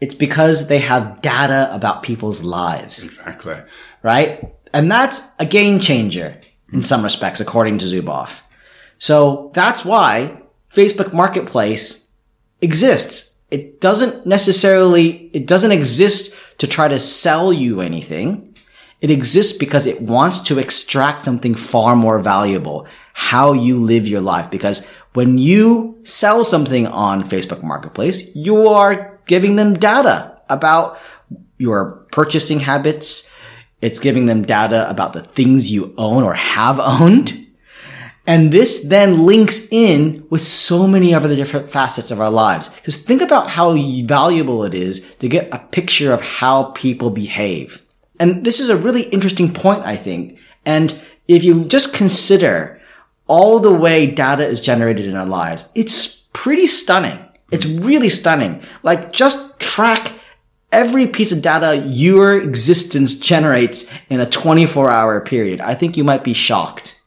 It's 0.00 0.14
because 0.14 0.68
they 0.68 0.78
have 0.78 1.20
data 1.20 1.68
about 1.72 2.02
people's 2.02 2.42
lives. 2.42 3.04
Exactly. 3.04 3.56
Right? 4.02 4.54
And 4.72 4.90
that's 4.90 5.30
a 5.38 5.46
game 5.46 5.78
changer 5.80 6.40
in 6.72 6.82
some 6.82 7.02
respects, 7.04 7.40
according 7.40 7.78
to 7.78 7.86
Zuboff. 7.86 8.40
So 8.98 9.50
that's 9.54 9.84
why 9.84 10.40
Facebook 10.70 11.12
Marketplace 11.12 12.12
exists. 12.60 13.40
It 13.50 13.80
doesn't 13.80 14.26
necessarily, 14.26 15.30
it 15.34 15.46
doesn't 15.46 15.72
exist 15.72 16.34
to 16.58 16.66
try 16.66 16.88
to 16.88 16.98
sell 16.98 17.52
you 17.52 17.80
anything. 17.80 18.56
It 19.00 19.10
exists 19.10 19.56
because 19.56 19.84
it 19.84 20.00
wants 20.00 20.40
to 20.42 20.58
extract 20.58 21.24
something 21.24 21.54
far 21.54 21.94
more 21.94 22.20
valuable 22.20 22.86
how 23.12 23.52
you 23.52 23.78
live 23.78 24.06
your 24.06 24.20
life. 24.20 24.50
Because 24.50 24.86
when 25.14 25.38
you 25.38 25.98
sell 26.04 26.44
something 26.44 26.86
on 26.86 27.22
Facebook 27.22 27.62
Marketplace, 27.62 28.34
you 28.34 28.68
are 28.68 29.20
giving 29.26 29.56
them 29.56 29.74
data 29.74 30.40
about 30.48 30.98
your 31.58 32.06
purchasing 32.12 32.60
habits. 32.60 33.30
It's 33.80 33.98
giving 33.98 34.26
them 34.26 34.42
data 34.42 34.88
about 34.88 35.12
the 35.12 35.22
things 35.22 35.70
you 35.70 35.94
own 35.98 36.22
or 36.22 36.34
have 36.34 36.78
owned. 36.80 37.38
And 38.26 38.52
this 38.52 38.84
then 38.84 39.26
links 39.26 39.68
in 39.72 40.24
with 40.30 40.42
so 40.42 40.86
many 40.86 41.12
other 41.12 41.34
different 41.34 41.68
facets 41.68 42.10
of 42.10 42.20
our 42.20 42.30
lives. 42.30 42.68
Because 42.68 42.96
think 42.96 43.20
about 43.20 43.48
how 43.48 43.72
valuable 43.74 44.64
it 44.64 44.74
is 44.74 45.04
to 45.18 45.28
get 45.28 45.52
a 45.52 45.58
picture 45.58 46.12
of 46.12 46.20
how 46.20 46.70
people 46.72 47.10
behave. 47.10 47.82
And 48.20 48.44
this 48.44 48.60
is 48.60 48.68
a 48.68 48.76
really 48.76 49.02
interesting 49.02 49.52
point, 49.52 49.82
I 49.84 49.96
think. 49.96 50.38
And 50.64 50.96
if 51.26 51.42
you 51.42 51.64
just 51.64 51.94
consider 51.94 52.80
all 53.32 53.58
the 53.58 53.72
way 53.72 54.10
data 54.10 54.44
is 54.44 54.60
generated 54.60 55.06
in 55.06 55.16
our 55.16 55.24
lives. 55.24 55.66
It's 55.74 56.28
pretty 56.34 56.66
stunning. 56.66 57.18
It's 57.50 57.64
really 57.64 58.10
stunning. 58.10 58.60
Like 58.82 59.10
just 59.10 59.58
track 59.58 60.12
every 60.70 61.06
piece 61.06 61.32
of 61.32 61.40
data 61.40 61.78
your 61.86 62.34
existence 62.34 63.18
generates 63.18 63.90
in 64.10 64.20
a 64.20 64.26
24 64.26 64.90
hour 64.90 65.18
period. 65.22 65.62
I 65.62 65.74
think 65.74 65.96
you 65.96 66.04
might 66.04 66.22
be 66.22 66.34
shocked. 66.34 67.00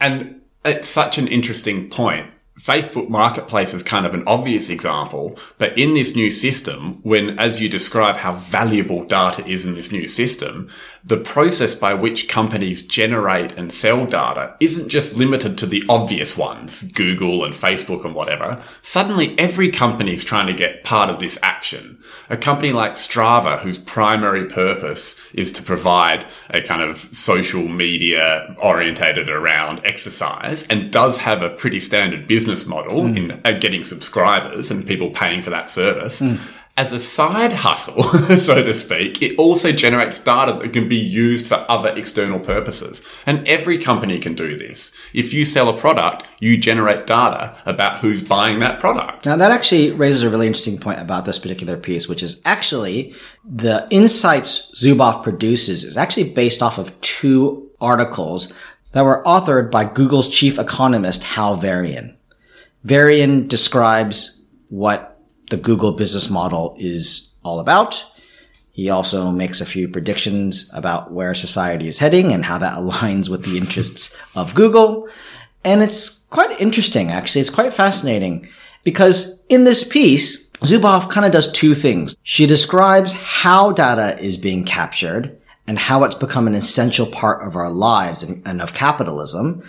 And 0.00 0.40
it's 0.64 0.88
such 0.88 1.18
an 1.18 1.28
interesting 1.28 1.88
point 1.88 2.26
Facebook 2.62 3.08
Marketplace 3.08 3.74
is 3.74 3.82
kind 3.82 4.06
of 4.06 4.14
an 4.14 4.22
obvious 4.24 4.68
example, 4.68 5.36
but 5.58 5.76
in 5.76 5.94
this 5.94 6.14
new 6.14 6.30
system, 6.30 7.00
when, 7.02 7.36
as 7.36 7.60
you 7.60 7.68
describe 7.68 8.16
how 8.16 8.34
valuable 8.34 9.04
data 9.04 9.44
is 9.48 9.66
in 9.66 9.74
this 9.74 9.90
new 9.90 10.06
system, 10.06 10.70
the 11.04 11.16
process 11.16 11.74
by 11.74 11.92
which 11.92 12.28
companies 12.28 12.80
generate 12.80 13.50
and 13.52 13.72
sell 13.72 14.06
data 14.06 14.54
isn't 14.60 14.88
just 14.88 15.16
limited 15.16 15.58
to 15.58 15.66
the 15.66 15.82
obvious 15.88 16.36
ones, 16.36 16.84
Google 16.92 17.44
and 17.44 17.52
Facebook 17.52 18.04
and 18.04 18.14
whatever. 18.14 18.62
Suddenly 18.82 19.36
every 19.40 19.68
company 19.68 20.14
is 20.14 20.22
trying 20.22 20.46
to 20.46 20.52
get 20.52 20.84
part 20.84 21.10
of 21.10 21.18
this 21.18 21.40
action. 21.42 22.00
A 22.30 22.36
company 22.36 22.70
like 22.70 22.92
Strava, 22.92 23.58
whose 23.58 23.78
primary 23.78 24.46
purpose 24.46 25.20
is 25.34 25.50
to 25.52 25.62
provide 25.62 26.24
a 26.50 26.62
kind 26.62 26.82
of 26.82 27.08
social 27.10 27.66
media 27.66 28.54
orientated 28.62 29.28
around 29.28 29.80
exercise 29.84 30.64
and 30.68 30.92
does 30.92 31.18
have 31.18 31.42
a 31.42 31.50
pretty 31.50 31.80
standard 31.80 32.28
business 32.28 32.51
model 32.66 33.02
mm. 33.02 33.16
in 33.16 33.40
uh, 33.44 33.58
getting 33.58 33.84
subscribers 33.84 34.70
and 34.70 34.86
people 34.86 35.10
paying 35.10 35.42
for 35.42 35.50
that 35.50 35.68
service. 35.68 36.20
Mm 36.20 36.38
as 36.76 36.90
a 36.90 37.00
side 37.00 37.52
hustle, 37.52 38.02
so 38.40 38.62
to 38.62 38.72
speak, 38.72 39.20
it 39.20 39.38
also 39.38 39.72
generates 39.72 40.18
data 40.18 40.58
that 40.58 40.72
can 40.72 40.88
be 40.88 40.96
used 40.96 41.46
for 41.46 41.66
other 41.70 41.90
external 41.90 42.40
purposes. 42.40 43.02
And 43.26 43.46
every 43.46 43.76
company 43.76 44.18
can 44.18 44.34
do 44.34 44.56
this. 44.56 44.90
If 45.12 45.34
you 45.34 45.44
sell 45.44 45.68
a 45.68 45.78
product, 45.78 46.24
you 46.40 46.56
generate 46.56 47.06
data 47.06 47.56
about 47.66 48.00
who's 48.00 48.22
buying 48.22 48.60
that 48.60 48.80
product. 48.80 49.26
Now 49.26 49.36
that 49.36 49.52
actually 49.52 49.92
raises 49.92 50.22
a 50.22 50.30
really 50.30 50.46
interesting 50.46 50.78
point 50.78 51.00
about 51.00 51.26
this 51.26 51.38
particular 51.38 51.76
piece, 51.76 52.08
which 52.08 52.22
is 52.22 52.40
actually 52.46 53.14
the 53.44 53.86
insights 53.90 54.72
Zuboff 54.74 55.22
produces 55.22 55.84
is 55.84 55.98
actually 55.98 56.32
based 56.32 56.62
off 56.62 56.78
of 56.78 56.98
two 57.02 57.70
articles 57.82 58.50
that 58.92 59.04
were 59.04 59.22
authored 59.24 59.70
by 59.70 59.84
Google's 59.84 60.28
chief 60.28 60.58
economist, 60.58 61.22
Hal 61.22 61.56
Varian. 61.56 62.16
Varian 62.84 63.48
describes 63.48 64.42
what 64.68 65.20
the 65.50 65.56
Google 65.56 65.92
business 65.92 66.30
model 66.30 66.76
is 66.78 67.32
all 67.44 67.60
about. 67.60 68.04
He 68.72 68.88
also 68.88 69.30
makes 69.30 69.60
a 69.60 69.66
few 69.66 69.86
predictions 69.86 70.70
about 70.72 71.12
where 71.12 71.34
society 71.34 71.88
is 71.88 71.98
heading 71.98 72.32
and 72.32 72.44
how 72.44 72.58
that 72.58 72.74
aligns 72.78 73.28
with 73.28 73.44
the 73.44 73.58
interests 73.58 74.18
of 74.34 74.54
Google. 74.54 75.08
And 75.64 75.82
it's 75.82 76.24
quite 76.30 76.60
interesting, 76.60 77.10
actually. 77.10 77.42
It's 77.42 77.50
quite 77.50 77.72
fascinating 77.72 78.48
because 78.82 79.42
in 79.48 79.64
this 79.64 79.86
piece, 79.86 80.50
Zuboff 80.62 81.10
kind 81.10 81.26
of 81.26 81.32
does 81.32 81.52
two 81.52 81.74
things. 81.74 82.16
She 82.22 82.46
describes 82.46 83.12
how 83.12 83.72
data 83.72 84.18
is 84.20 84.36
being 84.36 84.64
captured 84.64 85.38
and 85.66 85.78
how 85.78 86.04
it's 86.04 86.14
become 86.14 86.46
an 86.46 86.54
essential 86.54 87.06
part 87.06 87.46
of 87.46 87.56
our 87.56 87.70
lives 87.70 88.22
and, 88.22 88.42
and 88.46 88.60
of 88.60 88.74
capitalism. 88.74 89.62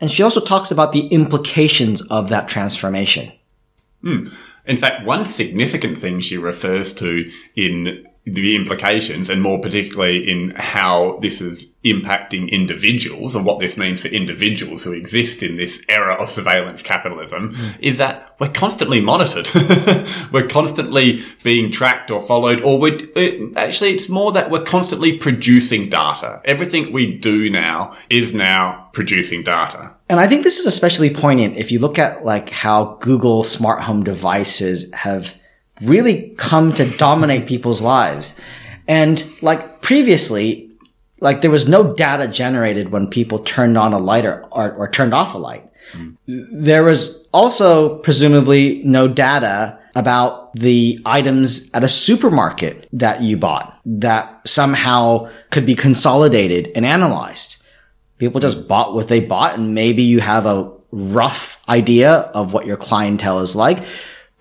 And 0.00 0.10
she 0.10 0.22
also 0.22 0.40
talks 0.40 0.70
about 0.70 0.92
the 0.92 1.06
implications 1.08 2.02
of 2.02 2.28
that 2.28 2.48
transformation. 2.48 3.32
Hmm. 4.02 4.24
In 4.66 4.76
fact, 4.76 5.06
one 5.06 5.26
significant 5.26 5.98
thing 5.98 6.20
she 6.20 6.38
refers 6.38 6.92
to 6.94 7.30
in 7.54 8.06
the 8.26 8.56
implications 8.56 9.28
and 9.28 9.42
more 9.42 9.60
particularly 9.60 10.30
in 10.30 10.50
how 10.56 11.18
this 11.20 11.42
is 11.42 11.72
impacting 11.84 12.50
individuals 12.50 13.34
and 13.34 13.44
what 13.44 13.58
this 13.58 13.76
means 13.76 14.00
for 14.00 14.08
individuals 14.08 14.82
who 14.82 14.92
exist 14.92 15.42
in 15.42 15.56
this 15.56 15.84
era 15.90 16.14
of 16.14 16.30
surveillance 16.30 16.80
capitalism 16.80 17.54
mm. 17.54 17.74
is 17.80 17.98
that 17.98 18.34
we're 18.40 18.48
constantly 18.48 18.98
monitored. 18.98 19.46
we're 20.32 20.46
constantly 20.46 21.22
being 21.42 21.70
tracked 21.70 22.10
or 22.10 22.22
followed 22.22 22.62
or 22.62 22.80
we 22.80 22.92
it, 23.14 23.54
actually 23.58 23.92
it's 23.92 24.08
more 24.08 24.32
that 24.32 24.50
we're 24.50 24.64
constantly 24.64 25.18
producing 25.18 25.90
data. 25.90 26.40
Everything 26.46 26.92
we 26.92 27.14
do 27.18 27.50
now 27.50 27.94
is 28.08 28.32
now 28.32 28.88
producing 28.94 29.42
data. 29.42 29.94
And 30.08 30.18
I 30.18 30.26
think 30.26 30.44
this 30.44 30.58
is 30.58 30.64
especially 30.64 31.10
poignant 31.10 31.58
if 31.58 31.70
you 31.70 31.78
look 31.78 31.98
at 31.98 32.24
like 32.24 32.48
how 32.48 32.96
Google 33.02 33.44
smart 33.44 33.82
home 33.82 34.02
devices 34.02 34.90
have 34.94 35.38
really 35.80 36.34
come 36.36 36.72
to 36.74 36.88
dominate 36.96 37.46
people's 37.46 37.82
lives. 37.82 38.40
And 38.86 39.24
like 39.42 39.82
previously, 39.82 40.70
like 41.20 41.40
there 41.40 41.50
was 41.50 41.68
no 41.68 41.94
data 41.94 42.28
generated 42.28 42.90
when 42.90 43.08
people 43.08 43.38
turned 43.40 43.78
on 43.78 43.92
a 43.92 43.98
light 43.98 44.26
or, 44.26 44.44
or, 44.50 44.72
or 44.72 44.88
turned 44.88 45.14
off 45.14 45.34
a 45.34 45.38
light. 45.38 45.68
Mm. 45.92 46.16
There 46.26 46.84
was 46.84 47.26
also 47.32 47.98
presumably 47.98 48.82
no 48.84 49.08
data 49.08 49.78
about 49.96 50.52
the 50.54 51.00
items 51.06 51.70
at 51.72 51.84
a 51.84 51.88
supermarket 51.88 52.88
that 52.92 53.22
you 53.22 53.36
bought 53.36 53.80
that 53.84 54.40
somehow 54.46 55.30
could 55.50 55.66
be 55.66 55.74
consolidated 55.74 56.70
and 56.74 56.84
analyzed. 56.84 57.56
People 58.18 58.40
just 58.40 58.68
bought 58.68 58.94
what 58.94 59.08
they 59.08 59.20
bought 59.20 59.54
and 59.54 59.74
maybe 59.74 60.02
you 60.02 60.20
have 60.20 60.46
a 60.46 60.72
rough 60.90 61.60
idea 61.68 62.12
of 62.12 62.52
what 62.52 62.66
your 62.66 62.76
clientele 62.76 63.40
is 63.40 63.56
like. 63.56 63.84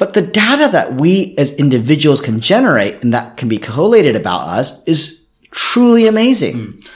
But 0.03 0.12
the 0.12 0.22
data 0.22 0.67
that 0.74 0.95
we 0.95 1.33
as 1.38 1.53
individuals 1.53 2.19
can 2.19 2.41
generate 2.41 3.01
and 3.01 3.13
that 3.13 3.38
can 3.38 3.48
be 3.48 3.57
collated 3.57 4.17
about 4.17 4.41
us 4.50 4.83
is 4.83 5.25
truly 5.50 6.07
amazing. 6.07 6.74
Mm. 6.74 6.89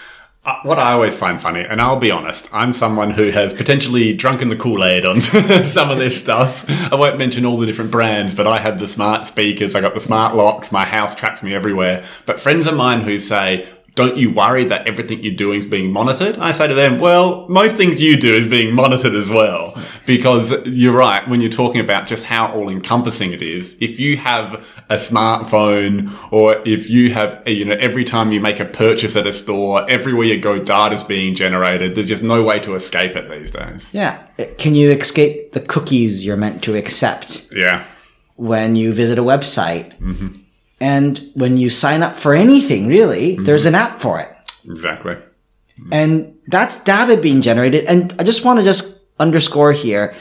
What 0.63 0.77
I 0.77 0.91
always 0.91 1.15
find 1.15 1.39
funny, 1.39 1.61
and 1.61 1.79
I'll 1.79 2.01
be 2.01 2.11
honest, 2.11 2.49
I'm 2.51 2.73
someone 2.73 3.11
who 3.11 3.29
has 3.29 3.53
potentially 3.53 4.13
drunken 4.13 4.49
the 4.49 4.57
Kool-Aid 4.57 5.05
on 5.05 5.21
some 5.21 5.89
of 5.89 5.99
this 5.99 6.19
stuff. 6.19 6.65
I 6.91 6.95
won't 6.95 7.17
mention 7.17 7.45
all 7.45 7.55
the 7.55 7.65
different 7.65 7.91
brands, 7.91 8.35
but 8.35 8.45
I 8.45 8.59
have 8.59 8.77
the 8.77 8.87
smart 8.87 9.25
speakers, 9.25 9.73
I 9.73 9.79
got 9.79 9.93
the 9.93 10.01
smart 10.01 10.35
locks, 10.35 10.69
my 10.69 10.83
house 10.83 11.15
tracks 11.15 11.41
me 11.41 11.53
everywhere. 11.53 12.03
But 12.25 12.41
friends 12.41 12.67
of 12.67 12.75
mine 12.75 12.99
who 12.99 13.19
say, 13.19 13.69
don't 13.97 14.15
you 14.15 14.29
worry 14.31 14.63
that 14.65 14.87
everything 14.87 15.23
you're 15.23 15.33
doing 15.35 15.57
is 15.57 15.65
being 15.65 15.91
monitored? 15.91 16.37
I 16.37 16.51
say 16.51 16.67
to 16.67 16.75
them, 16.75 16.99
well, 16.99 17.47
most 17.49 17.75
things 17.75 17.99
you 17.99 18.15
do 18.15 18.35
is 18.35 18.45
being 18.45 18.73
monitored 18.75 19.15
as 19.15 19.27
well. 19.27 19.73
Because 20.05 20.53
you're 20.67 20.93
right, 20.95 21.27
when 21.27 21.41
you're 21.41 21.49
talking 21.49 21.81
about 21.81 22.05
just 22.07 22.23
how 22.23 22.53
all 22.53 22.69
encompassing 22.69 23.33
it 23.33 23.41
is, 23.41 23.75
if 23.81 23.99
you 23.99 24.15
have 24.17 24.63
a 24.89 24.97
smartphone 24.97 26.11
or 26.31 26.61
if 26.65 26.89
you 26.91 27.11
have, 27.13 27.41
you 27.47 27.65
know, 27.65 27.75
every 27.79 28.03
time 28.03 28.31
you 28.31 28.39
make 28.39 28.59
a 28.59 28.65
purchase 28.65 29.15
at 29.15 29.25
a 29.25 29.33
store, 29.33 29.89
everywhere 29.89 30.27
you 30.27 30.39
go, 30.39 30.59
data's 30.59 31.03
being 31.03 31.33
generated, 31.35 31.95
there's 31.95 32.07
just 32.07 32.23
no 32.23 32.43
way 32.43 32.59
to 32.59 32.75
escape 32.75 33.15
it 33.15 33.29
these 33.31 33.49
days. 33.51 33.91
Yeah. 33.93 34.23
Can 34.59 34.75
you 34.75 34.91
escape 34.91 35.53
the 35.53 35.61
cookies 35.61 36.23
you're 36.23 36.37
meant 36.37 36.61
to 36.63 36.75
accept 36.75 37.47
Yeah. 37.51 37.83
when 38.35 38.75
you 38.75 38.93
visit 38.93 39.17
a 39.17 39.23
website? 39.23 39.97
Mm-hmm. 39.99 40.41
And 40.79 41.31
when 41.33 41.57
you 41.57 41.69
sign 41.69 42.03
up 42.03 42.15
for 42.15 42.33
anything, 42.33 42.87
really, 42.87 43.35
there's 43.35 43.65
mm-hmm. 43.65 43.75
an 43.75 43.81
app 43.81 43.99
for 43.99 44.19
it. 44.19 44.35
Exactly. 44.65 45.17
And 45.91 46.37
that's 46.47 46.83
data 46.83 47.17
being 47.17 47.41
generated. 47.41 47.85
And 47.85 48.13
I 48.19 48.23
just 48.23 48.43
want 48.43 48.59
to 48.59 48.65
just 48.65 49.01
underscore 49.19 49.73
here. 49.73 50.13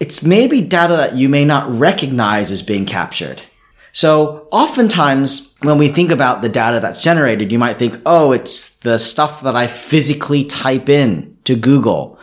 It's 0.00 0.22
maybe 0.22 0.60
data 0.60 0.96
that 0.96 1.14
you 1.14 1.28
may 1.28 1.44
not 1.44 1.70
recognize 1.78 2.50
as 2.50 2.62
being 2.62 2.86
captured. 2.86 3.42
So 3.92 4.48
oftentimes 4.50 5.54
when 5.60 5.78
we 5.78 5.88
think 5.88 6.10
about 6.10 6.42
the 6.42 6.48
data 6.48 6.80
that's 6.80 7.02
generated, 7.02 7.52
you 7.52 7.58
might 7.58 7.76
think, 7.76 8.00
oh, 8.06 8.32
it's 8.32 8.78
the 8.78 8.98
stuff 8.98 9.42
that 9.42 9.54
I 9.54 9.66
physically 9.66 10.44
type 10.44 10.88
in 10.88 11.36
to 11.44 11.54
Google. 11.54 12.18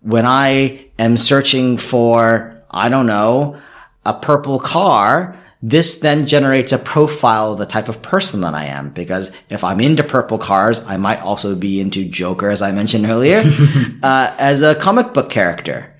When 0.00 0.26
I 0.26 0.86
am 0.98 1.16
searching 1.16 1.78
for, 1.78 2.62
I 2.70 2.88
don't 2.88 3.06
know, 3.06 3.60
a 4.04 4.14
purple 4.14 4.58
car, 4.58 5.36
this 5.66 6.00
then 6.00 6.26
generates 6.26 6.72
a 6.72 6.78
profile 6.78 7.52
of 7.52 7.58
the 7.58 7.64
type 7.64 7.88
of 7.88 8.02
person 8.02 8.42
that 8.42 8.52
I 8.52 8.66
am. 8.66 8.90
Because 8.90 9.32
if 9.48 9.64
I'm 9.64 9.80
into 9.80 10.04
purple 10.04 10.36
cars, 10.36 10.80
I 10.80 10.98
might 10.98 11.20
also 11.22 11.56
be 11.56 11.80
into 11.80 12.04
Joker, 12.04 12.50
as 12.50 12.60
I 12.60 12.70
mentioned 12.70 13.06
earlier, 13.06 13.42
uh, 14.02 14.36
as 14.38 14.60
a 14.60 14.74
comic 14.74 15.14
book 15.14 15.30
character. 15.30 15.94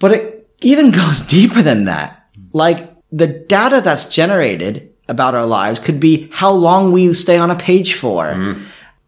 But 0.00 0.12
it 0.12 0.50
even 0.62 0.90
goes 1.02 1.20
deeper 1.20 1.62
than 1.62 1.84
that. 1.84 2.28
Like 2.52 2.92
the 3.12 3.28
data 3.28 3.80
that's 3.80 4.06
generated 4.06 4.92
about 5.08 5.36
our 5.36 5.46
lives 5.46 5.78
could 5.78 6.00
be 6.00 6.28
how 6.32 6.50
long 6.50 6.90
we 6.90 7.14
stay 7.14 7.38
on 7.38 7.52
a 7.52 7.56
page 7.56 7.94
for. 7.94 8.26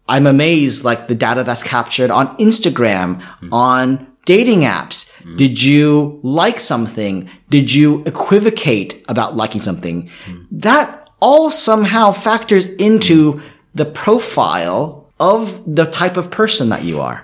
I'm 0.07 0.25
amazed, 0.25 0.85
like 0.85 1.09
the 1.09 1.15
data 1.15 1.43
that's 1.43 1.63
captured 1.63 2.11
on 2.11 2.37
Instagram, 2.37 3.21
on 3.51 4.08
dating 4.29 4.61
apps. 4.61 5.09
Did 5.37 5.55
you 5.69 6.19
like 6.21 6.59
something? 6.59 7.15
Did 7.49 7.73
you 7.73 8.03
equivocate 8.05 8.91
about 9.13 9.35
liking 9.35 9.61
something? 9.61 9.97
That 10.51 11.09
all 11.19 11.49
somehow 11.49 12.11
factors 12.11 12.67
into 12.89 13.41
the 13.73 13.85
profile 13.85 14.81
of 15.19 15.41
the 15.65 15.85
type 15.85 16.15
of 16.21 16.29
person 16.29 16.69
that 16.69 16.83
you 16.83 17.01
are. 17.01 17.19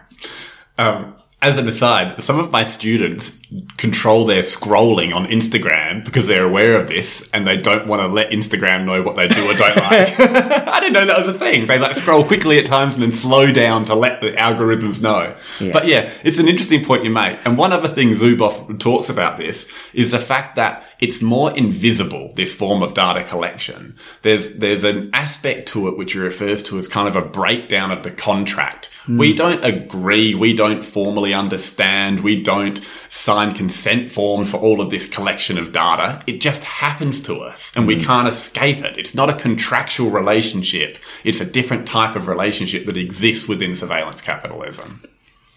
Um, 0.80 1.16
as 1.46 1.60
an 1.60 1.68
aside, 1.68 2.20
some 2.24 2.40
of 2.40 2.52
my 2.52 2.64
students 2.64 3.40
control 3.78 4.26
their 4.26 4.42
scrolling 4.42 5.14
on 5.14 5.28
Instagram 5.28 6.04
because 6.04 6.26
they're 6.26 6.44
aware 6.44 6.76
of 6.82 6.88
this 6.88 7.30
and 7.34 7.46
they 7.46 7.56
don't 7.56 7.86
want 7.86 8.02
to 8.02 8.08
let 8.08 8.32
Instagram 8.32 8.84
know 8.84 9.04
what 9.04 9.16
they 9.16 9.28
do 9.28 9.48
or 9.48 9.54
don't 9.54 9.76
like. 9.78 10.20
I 10.20 10.80
didn't 10.80 10.94
know 10.94 11.06
that 11.06 11.20
was 11.20 11.28
a 11.28 11.38
thing. 11.38 11.68
They 11.68 11.78
like 11.78 11.94
scroll 11.94 12.26
quickly 12.26 12.58
at 12.58 12.66
times 12.66 12.96
and 12.96 13.04
then 13.04 13.12
slow 13.12 13.52
down 13.52 13.86
to 13.86 13.94
let 13.94 14.22
the 14.22 14.32
algorithms 14.32 15.00
know. 15.00 15.36
Yeah. 15.60 15.72
But 15.72 15.86
yeah, 15.86 16.12
it's 16.24 16.40
an 16.40 16.48
interesting 16.48 16.84
point 16.84 17.04
you 17.04 17.12
make. 17.12 17.38
And 17.46 17.60
one 17.60 17.72
other 17.72 17.90
thing 17.90 18.16
Zuboff 18.16 18.80
talks 18.80 19.08
about 19.08 19.38
this 19.38 19.72
is 19.94 20.14
the 20.14 20.20
fact 20.20 20.56
that 20.56 20.84
it's 21.00 21.22
more 21.22 21.56
invisible, 21.56 22.34
this 22.34 22.56
form 22.56 22.82
of 22.82 22.96
data 22.96 23.24
collection. 23.24 23.96
There's, 24.24 24.56
there's 24.56 24.84
an 24.84 25.12
aspect 25.14 25.68
to 25.70 25.88
it 25.90 25.96
which 25.96 26.14
he 26.14 26.20
refers 26.20 26.64
to 26.64 26.80
as 26.80 26.88
kind 26.88 27.08
of 27.08 27.16
a 27.16 27.22
breakdown 27.22 27.92
of 27.92 28.02
the 28.02 28.10
contract. 28.10 28.90
We 29.08 29.32
hmm. 29.32 29.38
don't 29.38 29.66
agree. 29.66 30.34
We 30.36 30.54
don't 30.54 30.84
formally 30.84 31.34
understand. 31.34 32.22
We 32.22 32.42
don't 32.42 32.80
sign 33.10 33.54
consent 33.54 34.12
forms 34.12 34.52
for 34.52 34.58
all 34.58 34.82
of 34.82 34.90
this 34.90 35.08
collection 35.08 35.58
of 35.58 35.72
data. 35.72 36.24
It 36.28 36.42
just 36.42 36.64
happens 36.64 37.22
to 37.22 37.38
us 37.38 37.72
and 37.76 37.88
we 37.88 37.96
hmm. 37.96 38.04
can't 38.04 38.28
escape 38.28 38.84
it. 38.84 38.98
It's 38.98 39.16
not 39.16 39.30
a 39.30 39.34
contractual 39.34 40.10
relationship. 40.10 40.98
It's 41.24 41.42
a 41.42 41.46
different 41.46 41.88
type 41.88 42.16
of 42.16 42.28
relationship 42.28 42.86
that 42.86 42.98
exists 42.98 43.48
within 43.48 43.76
surveillance 43.76 44.22
capitalism. 44.22 45.02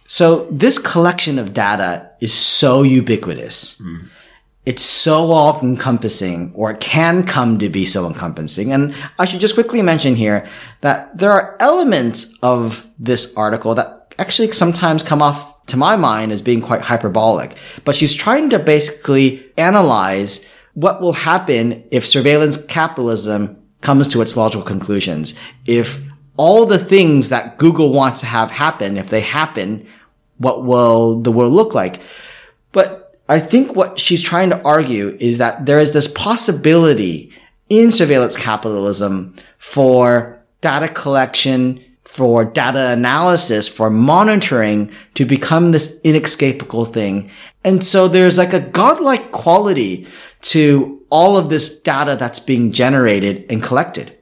So 0.07 0.49
this 0.51 0.79
collection 0.79 1.39
of 1.39 1.53
data 1.53 2.11
is 2.21 2.33
so 2.33 2.83
ubiquitous. 2.83 3.79
Hmm. 3.79 4.07
It's 4.69 4.85
so 4.85 5.31
all 5.33 5.59
encompassing, 5.63 6.53
or 6.55 6.71
it 6.71 6.79
can 6.79 7.25
come 7.25 7.59
to 7.59 7.71
be 7.71 7.87
so 7.87 8.07
encompassing. 8.07 8.71
And 8.71 8.95
I 9.19 9.25
should 9.25 9.41
just 9.41 9.55
quickly 9.55 9.81
mention 9.81 10.15
here 10.15 10.47
that 10.83 11.17
there 11.17 11.33
are 11.33 11.57
elements 11.59 12.37
of 12.43 12.87
this 12.99 13.35
article 13.35 13.75
that 13.77 14.15
actually 14.19 14.53
sometimes 14.53 15.03
come 15.03 15.23
off 15.23 15.65
to 15.69 15.79
my 15.79 15.97
mind 15.97 16.33
as 16.33 16.43
being 16.43 16.61
quite 16.61 16.83
hyperbolic. 16.83 17.57
But 17.87 17.95
she's 17.95 18.13
trying 18.13 18.51
to 18.51 18.59
basically 18.59 19.51
analyze 19.57 20.47
what 20.75 21.01
will 21.01 21.15
happen 21.15 21.83
if 21.91 22.05
surveillance 22.05 22.63
capitalism 22.67 23.57
comes 23.81 24.07
to 24.09 24.21
its 24.21 24.37
logical 24.37 24.67
conclusions. 24.67 25.35
If 25.65 25.99
all 26.37 26.67
the 26.67 26.79
things 26.79 27.31
that 27.31 27.57
Google 27.57 27.91
wants 27.91 28.21
to 28.21 28.27
have 28.27 28.51
happen, 28.51 28.99
if 28.99 29.09
they 29.09 29.23
happen, 29.23 29.87
what 30.37 30.67
will 30.67 31.23
the 31.23 31.33
world 31.33 31.55
look 31.55 31.73
like? 31.73 32.03
But 32.73 33.08
I 33.29 33.41
think 33.41 33.77
what 33.77 33.99
she's 33.99 34.23
trying 34.23 34.51
to 34.51 34.63
argue 34.63 35.17
is 35.21 35.39
that 35.39 35.67
there 35.67 35.79
is 35.79 35.93
this 35.93 36.09
possibility 36.09 37.33
in 37.69 37.91
surveillance 37.91 38.37
capitalism 38.37 39.35
for 39.59 40.43
data 40.61 40.89
collection, 40.89 41.85
for 42.05 42.45
data 42.45 42.91
analysis, 42.91 43.69
for 43.69 43.91
monitoring 43.91 44.91
to 45.15 45.25
become 45.25 45.73
this 45.73 46.01
inescapable 46.05 46.87
thing. 46.87 47.31
And 47.65 47.85
so 47.85 48.09
there's 48.09 48.39
like 48.39 48.55
a 48.55 48.61
godlike 48.61 49.31
quality 49.31 50.07
to 50.41 51.03
all 51.11 51.37
of 51.37 51.51
this 51.51 51.81
data 51.81 52.17
that's 52.17 52.41
being 52.41 52.73
generated 52.73 53.45
and 53.51 53.63
collected. 53.63 54.17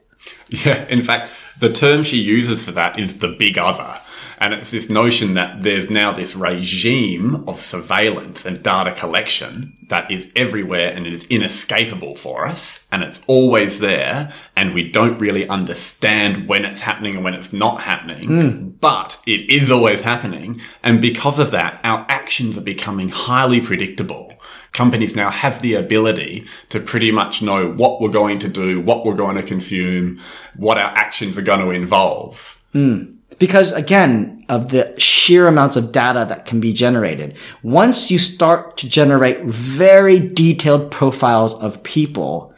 Yeah, 0.49 0.85
in 0.87 1.01
fact, 1.01 1.31
the 1.59 1.71
term 1.71 2.03
she 2.03 2.17
uses 2.17 2.63
for 2.63 2.71
that 2.73 2.99
is 2.99 3.19
the 3.19 3.29
big 3.29 3.57
other. 3.57 3.99
And 4.39 4.53
it's 4.53 4.71
this 4.71 4.89
notion 4.89 5.33
that 5.33 5.61
there's 5.61 5.89
now 5.89 6.11
this 6.11 6.35
regime 6.35 7.43
of 7.47 7.59
surveillance 7.59 8.45
and 8.45 8.61
data 8.61 8.91
collection 8.91 9.75
that 9.89 10.11
is 10.11 10.31
everywhere 10.35 10.91
and 10.93 11.07
it 11.07 11.13
is 11.13 11.25
inescapable 11.25 12.15
for 12.15 12.45
us. 12.45 12.85
And 12.91 13.03
it's 13.03 13.21
always 13.27 13.79
there. 13.79 14.31
And 14.55 14.73
we 14.73 14.89
don't 14.89 15.17
really 15.17 15.47
understand 15.47 16.47
when 16.47 16.65
it's 16.65 16.81
happening 16.81 17.15
and 17.15 17.23
when 17.23 17.33
it's 17.33 17.53
not 17.53 17.81
happening. 17.81 18.23
Hmm. 18.25 18.67
But 18.79 19.19
it 19.25 19.49
is 19.49 19.71
always 19.71 20.01
happening. 20.01 20.61
And 20.83 21.01
because 21.01 21.39
of 21.39 21.51
that, 21.51 21.79
our 21.83 22.05
actions 22.09 22.57
are 22.57 22.61
becoming 22.61 23.09
highly 23.09 23.61
predictable 23.61 24.33
companies 24.73 25.15
now 25.15 25.31
have 25.31 25.59
the 25.63 25.73
ability 25.73 26.45
to 26.69 26.79
pretty 26.79 27.11
much 27.11 27.41
know 27.41 27.71
what 27.71 27.99
we're 27.99 28.09
going 28.09 28.37
to 28.37 28.47
do, 28.47 28.79
what 28.79 29.05
we're 29.05 29.15
going 29.15 29.35
to 29.35 29.41
consume, 29.41 30.21
what 30.55 30.77
our 30.77 30.95
actions 30.95 31.35
are 31.35 31.41
going 31.41 31.61
to 31.61 31.71
involve. 31.71 32.57
Hmm. 32.73 33.16
Because 33.39 33.71
again, 33.71 34.45
of 34.49 34.69
the 34.69 34.97
sheer 34.99 35.47
amounts 35.47 35.75
of 35.75 35.91
data 35.91 36.25
that 36.27 36.45
can 36.45 36.59
be 36.59 36.73
generated, 36.73 37.37
once 37.63 38.09
you 38.09 38.17
start 38.17 38.77
to 38.77 38.89
generate 38.89 39.43
very 39.43 40.19
detailed 40.19 40.89
profiles 40.89 41.53
of 41.55 41.83
people, 41.83 42.53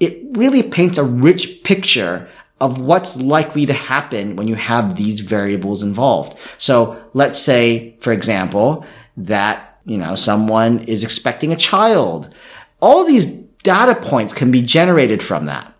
it 0.00 0.20
really 0.32 0.62
paints 0.62 0.96
a 0.96 1.04
rich 1.04 1.62
picture 1.64 2.28
of 2.60 2.80
what's 2.80 3.16
likely 3.16 3.66
to 3.66 3.72
happen 3.72 4.36
when 4.36 4.48
you 4.48 4.54
have 4.54 4.96
these 4.96 5.20
variables 5.20 5.82
involved. 5.82 6.38
So 6.58 7.00
let's 7.14 7.38
say, 7.38 7.96
for 8.00 8.12
example, 8.12 8.84
that, 9.16 9.80
you 9.84 9.96
know, 9.96 10.14
someone 10.14 10.80
is 10.80 11.04
expecting 11.04 11.52
a 11.52 11.56
child. 11.56 12.34
All 12.80 13.04
these 13.04 13.26
data 13.26 13.94
points 13.94 14.32
can 14.32 14.50
be 14.50 14.62
generated 14.62 15.22
from 15.22 15.46
that. 15.46 15.72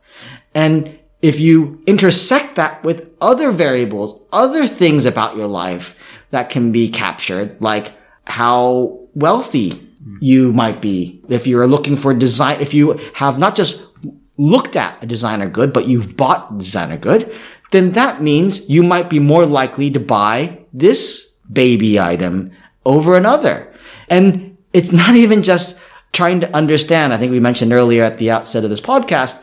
And 0.54 0.97
if 1.20 1.40
you 1.40 1.82
intersect 1.86 2.54
that 2.56 2.82
with 2.84 3.08
other 3.20 3.50
variables, 3.50 4.20
other 4.32 4.66
things 4.66 5.04
about 5.04 5.36
your 5.36 5.46
life 5.46 5.96
that 6.30 6.50
can 6.50 6.72
be 6.72 6.88
captured, 6.88 7.60
like 7.60 7.92
how 8.26 9.00
wealthy 9.14 9.88
you 10.20 10.52
might 10.52 10.80
be. 10.80 11.22
If 11.28 11.46
you're 11.46 11.66
looking 11.66 11.96
for 11.96 12.14
design, 12.14 12.60
if 12.60 12.72
you 12.72 13.00
have 13.14 13.38
not 13.38 13.56
just 13.56 13.88
looked 14.36 14.76
at 14.76 15.02
a 15.02 15.06
designer 15.06 15.48
good, 15.48 15.72
but 15.72 15.88
you've 15.88 16.16
bought 16.16 16.58
designer 16.58 16.96
good, 16.96 17.34
then 17.70 17.92
that 17.92 18.22
means 18.22 18.68
you 18.68 18.82
might 18.82 19.10
be 19.10 19.18
more 19.18 19.44
likely 19.44 19.90
to 19.90 20.00
buy 20.00 20.58
this 20.72 21.36
baby 21.52 21.98
item 21.98 22.52
over 22.86 23.16
another. 23.16 23.72
And 24.08 24.56
it's 24.72 24.92
not 24.92 25.14
even 25.16 25.42
just 25.42 25.80
trying 26.12 26.40
to 26.40 26.56
understand. 26.56 27.12
I 27.12 27.18
think 27.18 27.32
we 27.32 27.40
mentioned 27.40 27.72
earlier 27.72 28.02
at 28.02 28.18
the 28.18 28.30
outset 28.30 28.64
of 28.64 28.70
this 28.70 28.80
podcast 28.80 29.42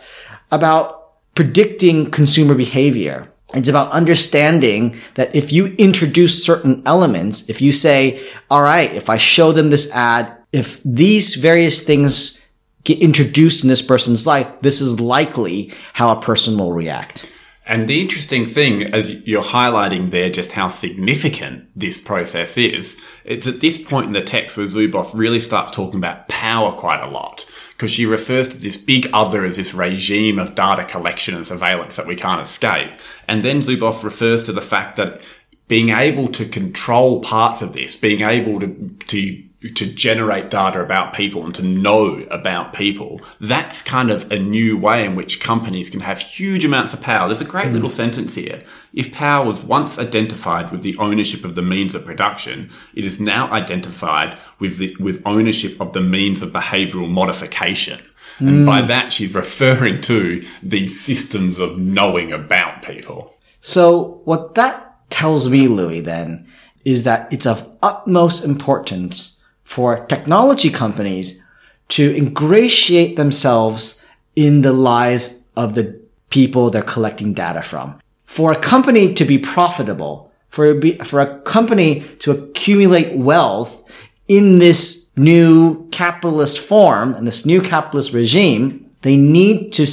about 0.51 1.04
predicting 1.35 2.09
consumer 2.09 2.55
behavior. 2.55 3.31
It's 3.53 3.69
about 3.69 3.91
understanding 3.91 4.97
that 5.13 5.35
if 5.35 5.53
you 5.53 5.67
introduce 5.77 6.43
certain 6.43 6.81
elements, 6.85 7.47
if 7.49 7.61
you 7.61 7.71
say, 7.71 8.21
all 8.49 8.63
right, 8.63 8.91
if 8.93 9.09
I 9.09 9.17
show 9.17 9.51
them 9.51 9.69
this 9.69 9.91
ad, 9.91 10.35
if 10.51 10.81
these 10.83 11.35
various 11.35 11.83
things 11.83 12.41
get 12.83 12.99
introduced 12.99 13.63
in 13.63 13.69
this 13.69 13.81
person's 13.81 14.25
life, 14.25 14.49
this 14.61 14.81
is 14.81 14.99
likely 14.99 15.71
how 15.93 16.11
a 16.11 16.21
person 16.21 16.57
will 16.57 16.73
react. 16.73 17.31
And 17.67 17.87
the 17.87 17.99
interesting 17.99 18.45
thing, 18.45 18.83
as 18.93 19.13
you're 19.25 19.41
highlighting 19.41 20.11
there, 20.11 20.29
just 20.29 20.51
how 20.51 20.67
significant 20.67 21.67
this 21.75 21.97
process 21.97 22.57
is, 22.57 22.99
it's 23.23 23.47
at 23.47 23.59
this 23.59 23.81
point 23.81 24.05
in 24.05 24.11
the 24.11 24.21
text 24.21 24.55
where 24.55 24.67
Zuboff 24.67 25.09
really 25.15 25.39
starts 25.39 25.71
talking 25.71 25.97
about 25.97 26.27
power 26.27 26.73
quite 26.73 27.03
a 27.03 27.09
lot. 27.09 27.45
Because 27.75 27.91
she 27.91 28.05
refers 28.05 28.47
to 28.49 28.57
this 28.57 28.77
big 28.77 29.09
other 29.11 29.43
as 29.43 29.57
this 29.57 29.73
regime 29.73 30.39
of 30.39 30.55
data 30.55 30.85
collection 30.85 31.35
and 31.35 31.45
surveillance 31.45 31.97
that 31.97 32.07
we 32.07 32.15
can't 32.15 32.41
escape. 32.41 32.91
And 33.27 33.43
then 33.43 33.61
Zuboff 33.61 34.03
refers 34.03 34.43
to 34.43 34.53
the 34.53 34.61
fact 34.61 34.95
that 34.95 35.19
being 35.67 35.89
able 35.89 36.27
to 36.29 36.45
control 36.45 37.21
parts 37.21 37.61
of 37.61 37.73
this, 37.73 37.95
being 37.95 38.21
able 38.21 38.59
to, 38.59 38.95
to 39.07 39.43
to 39.73 39.85
generate 39.85 40.49
data 40.49 40.81
about 40.81 41.13
people 41.13 41.43
and 41.43 41.55
to 41.55 41.63
know 41.63 42.25
about 42.29 42.73
people. 42.73 43.21
That's 43.39 43.81
kind 43.81 44.11
of 44.11 44.31
a 44.31 44.37
new 44.37 44.77
way 44.77 45.05
in 45.05 45.15
which 45.15 45.39
companies 45.39 45.89
can 45.89 46.01
have 46.01 46.19
huge 46.19 46.63
amounts 46.65 46.93
of 46.93 47.01
power. 47.01 47.27
There's 47.27 47.41
a 47.41 47.45
great 47.45 47.67
mm. 47.67 47.73
little 47.73 47.89
sentence 47.89 48.35
here. 48.35 48.63
If 48.93 49.13
power 49.13 49.45
was 49.45 49.61
once 49.61 49.97
identified 49.97 50.71
with 50.71 50.81
the 50.81 50.97
ownership 50.97 51.43
of 51.43 51.55
the 51.55 51.61
means 51.61 51.95
of 51.95 52.05
production, 52.05 52.69
it 52.93 53.05
is 53.05 53.19
now 53.19 53.51
identified 53.51 54.37
with 54.59 54.77
the, 54.77 54.95
with 54.99 55.21
ownership 55.25 55.79
of 55.81 55.93
the 55.93 56.01
means 56.01 56.41
of 56.41 56.51
behavioral 56.51 57.09
modification. 57.09 57.99
And 58.39 58.61
mm. 58.61 58.65
by 58.65 58.81
that, 58.83 59.13
she's 59.13 59.33
referring 59.33 60.01
to 60.01 60.45
these 60.61 60.99
systems 60.99 61.59
of 61.59 61.77
knowing 61.77 62.31
about 62.31 62.81
people. 62.83 63.33
So 63.61 64.21
what 64.25 64.55
that 64.55 65.09
tells 65.09 65.49
me, 65.49 65.67
Louis, 65.67 66.01
then, 66.01 66.47
is 66.83 67.03
that 67.03 67.31
it's 67.33 67.45
of 67.45 67.67
utmost 67.81 68.43
importance 68.43 69.34
for 69.65 70.05
technology 70.05 70.69
companies 70.69 71.43
to 71.89 72.15
ingratiate 72.15 73.17
themselves 73.17 74.03
in 74.35 74.61
the 74.61 74.73
lives 74.73 75.43
of 75.57 75.75
the 75.75 75.99
people 76.29 76.69
they're 76.69 76.81
collecting 76.81 77.33
data 77.33 77.61
from. 77.61 77.99
For 78.25 78.51
a 78.51 78.59
company 78.59 79.13
to 79.13 79.25
be 79.25 79.37
profitable, 79.37 80.31
for 80.49 80.71
a, 80.71 80.97
for 80.99 81.19
a 81.19 81.39
company 81.41 82.01
to 82.19 82.31
accumulate 82.31 83.17
wealth 83.17 83.83
in 84.27 84.59
this 84.59 85.11
new 85.15 85.87
capitalist 85.89 86.59
form 86.59 87.13
and 87.13 87.27
this 87.27 87.45
new 87.45 87.61
capitalist 87.61 88.13
regime, 88.13 88.89
they 89.01 89.15
need 89.15 89.71
to 89.73 89.85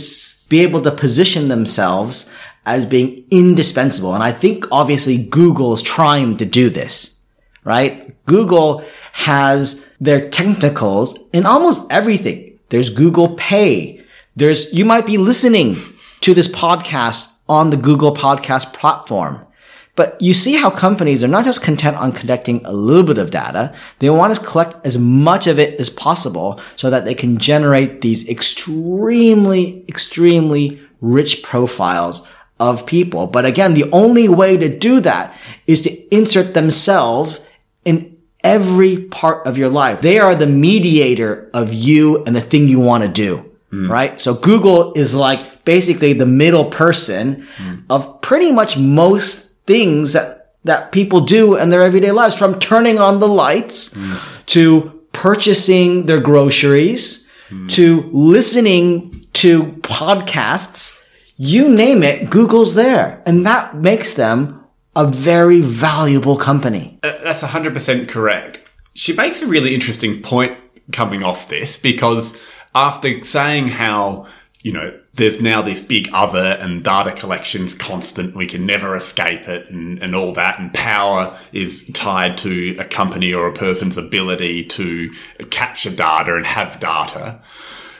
be 0.48 0.60
able 0.60 0.80
to 0.80 0.90
position 0.90 1.48
themselves 1.48 2.30
as 2.64 2.86
being 2.86 3.24
indispensable. 3.30 4.14
And 4.14 4.22
I 4.22 4.32
think 4.32 4.66
obviously 4.70 5.18
Google 5.18 5.72
is 5.72 5.82
trying 5.82 6.36
to 6.38 6.44
do 6.44 6.70
this, 6.70 7.20
right? 7.64 8.14
Google 8.26 8.84
has 9.12 9.88
their 10.00 10.28
tentacles 10.28 11.28
in 11.32 11.46
almost 11.46 11.90
everything. 11.90 12.58
There's 12.70 12.90
Google 12.90 13.34
Pay. 13.36 14.02
There's, 14.36 14.72
you 14.72 14.84
might 14.84 15.06
be 15.06 15.18
listening 15.18 15.76
to 16.20 16.34
this 16.34 16.48
podcast 16.48 17.32
on 17.48 17.70
the 17.70 17.76
Google 17.76 18.14
podcast 18.14 18.72
platform. 18.72 19.46
But 19.94 20.18
you 20.22 20.32
see 20.32 20.56
how 20.56 20.70
companies 20.70 21.22
are 21.22 21.28
not 21.28 21.44
just 21.44 21.62
content 21.62 21.98
on 21.98 22.12
collecting 22.12 22.64
a 22.64 22.72
little 22.72 23.02
bit 23.02 23.18
of 23.18 23.30
data. 23.30 23.74
They 23.98 24.08
want 24.08 24.34
to 24.34 24.40
collect 24.42 24.86
as 24.86 24.96
much 24.96 25.46
of 25.46 25.58
it 25.58 25.78
as 25.78 25.90
possible 25.90 26.58
so 26.76 26.88
that 26.88 27.04
they 27.04 27.14
can 27.14 27.36
generate 27.36 28.00
these 28.00 28.26
extremely, 28.26 29.84
extremely 29.88 30.80
rich 31.02 31.42
profiles 31.42 32.26
of 32.58 32.86
people. 32.86 33.26
But 33.26 33.44
again, 33.44 33.74
the 33.74 33.90
only 33.92 34.30
way 34.30 34.56
to 34.56 34.74
do 34.74 35.00
that 35.00 35.36
is 35.66 35.82
to 35.82 36.14
insert 36.14 36.54
themselves 36.54 37.40
in 37.84 38.16
every 38.44 38.96
part 38.96 39.46
of 39.46 39.56
your 39.56 39.68
life. 39.68 40.00
They 40.00 40.18
are 40.18 40.34
the 40.34 40.46
mediator 40.46 41.50
of 41.54 41.72
you 41.72 42.24
and 42.24 42.34
the 42.34 42.40
thing 42.40 42.68
you 42.68 42.80
want 42.80 43.04
to 43.04 43.08
do. 43.08 43.50
Mm. 43.72 43.88
Right. 43.88 44.20
So 44.20 44.34
Google 44.34 44.92
is 44.94 45.14
like 45.14 45.64
basically 45.64 46.12
the 46.12 46.26
middle 46.26 46.66
person 46.66 47.46
mm. 47.56 47.84
of 47.88 48.20
pretty 48.20 48.52
much 48.52 48.76
most 48.76 49.56
things 49.66 50.12
that, 50.12 50.54
that 50.64 50.92
people 50.92 51.20
do 51.20 51.56
in 51.56 51.70
their 51.70 51.82
everyday 51.82 52.10
lives 52.10 52.36
from 52.36 52.58
turning 52.58 52.98
on 52.98 53.20
the 53.20 53.28
lights 53.28 53.90
mm. 53.90 54.46
to 54.46 55.00
purchasing 55.12 56.06
their 56.06 56.20
groceries 56.20 57.22
to 57.68 58.10
listening 58.12 59.24
to 59.34 59.64
podcasts. 59.82 61.02
You 61.36 61.68
name 61.68 62.02
it, 62.02 62.30
Google's 62.30 62.74
there. 62.74 63.22
And 63.26 63.46
that 63.46 63.76
makes 63.76 64.12
them 64.12 64.61
a 64.94 65.06
very 65.06 65.60
valuable 65.60 66.36
company. 66.36 66.98
Uh, 67.02 67.18
that's 67.22 67.42
100% 67.42 68.08
correct. 68.08 68.62
She 68.94 69.14
makes 69.14 69.40
a 69.42 69.46
really 69.46 69.74
interesting 69.74 70.22
point 70.22 70.58
coming 70.92 71.22
off 71.22 71.48
this 71.48 71.76
because 71.76 72.36
after 72.74 73.22
saying 73.24 73.68
how, 73.68 74.26
you 74.62 74.72
know, 74.72 74.98
there's 75.14 75.40
now 75.40 75.62
this 75.62 75.80
big 75.80 76.08
other 76.12 76.56
and 76.60 76.84
data 76.84 77.12
collection's 77.12 77.74
constant, 77.74 78.34
we 78.34 78.46
can 78.46 78.66
never 78.66 78.94
escape 78.94 79.48
it 79.48 79.68
and, 79.70 80.02
and 80.02 80.14
all 80.14 80.32
that, 80.32 80.58
and 80.58 80.72
power 80.72 81.36
is 81.52 81.84
tied 81.92 82.38
to 82.38 82.76
a 82.78 82.84
company 82.84 83.32
or 83.32 83.46
a 83.46 83.52
person's 83.52 83.96
ability 83.96 84.64
to 84.64 85.10
capture 85.50 85.90
data 85.90 86.34
and 86.36 86.46
have 86.46 86.80
data. 86.80 87.40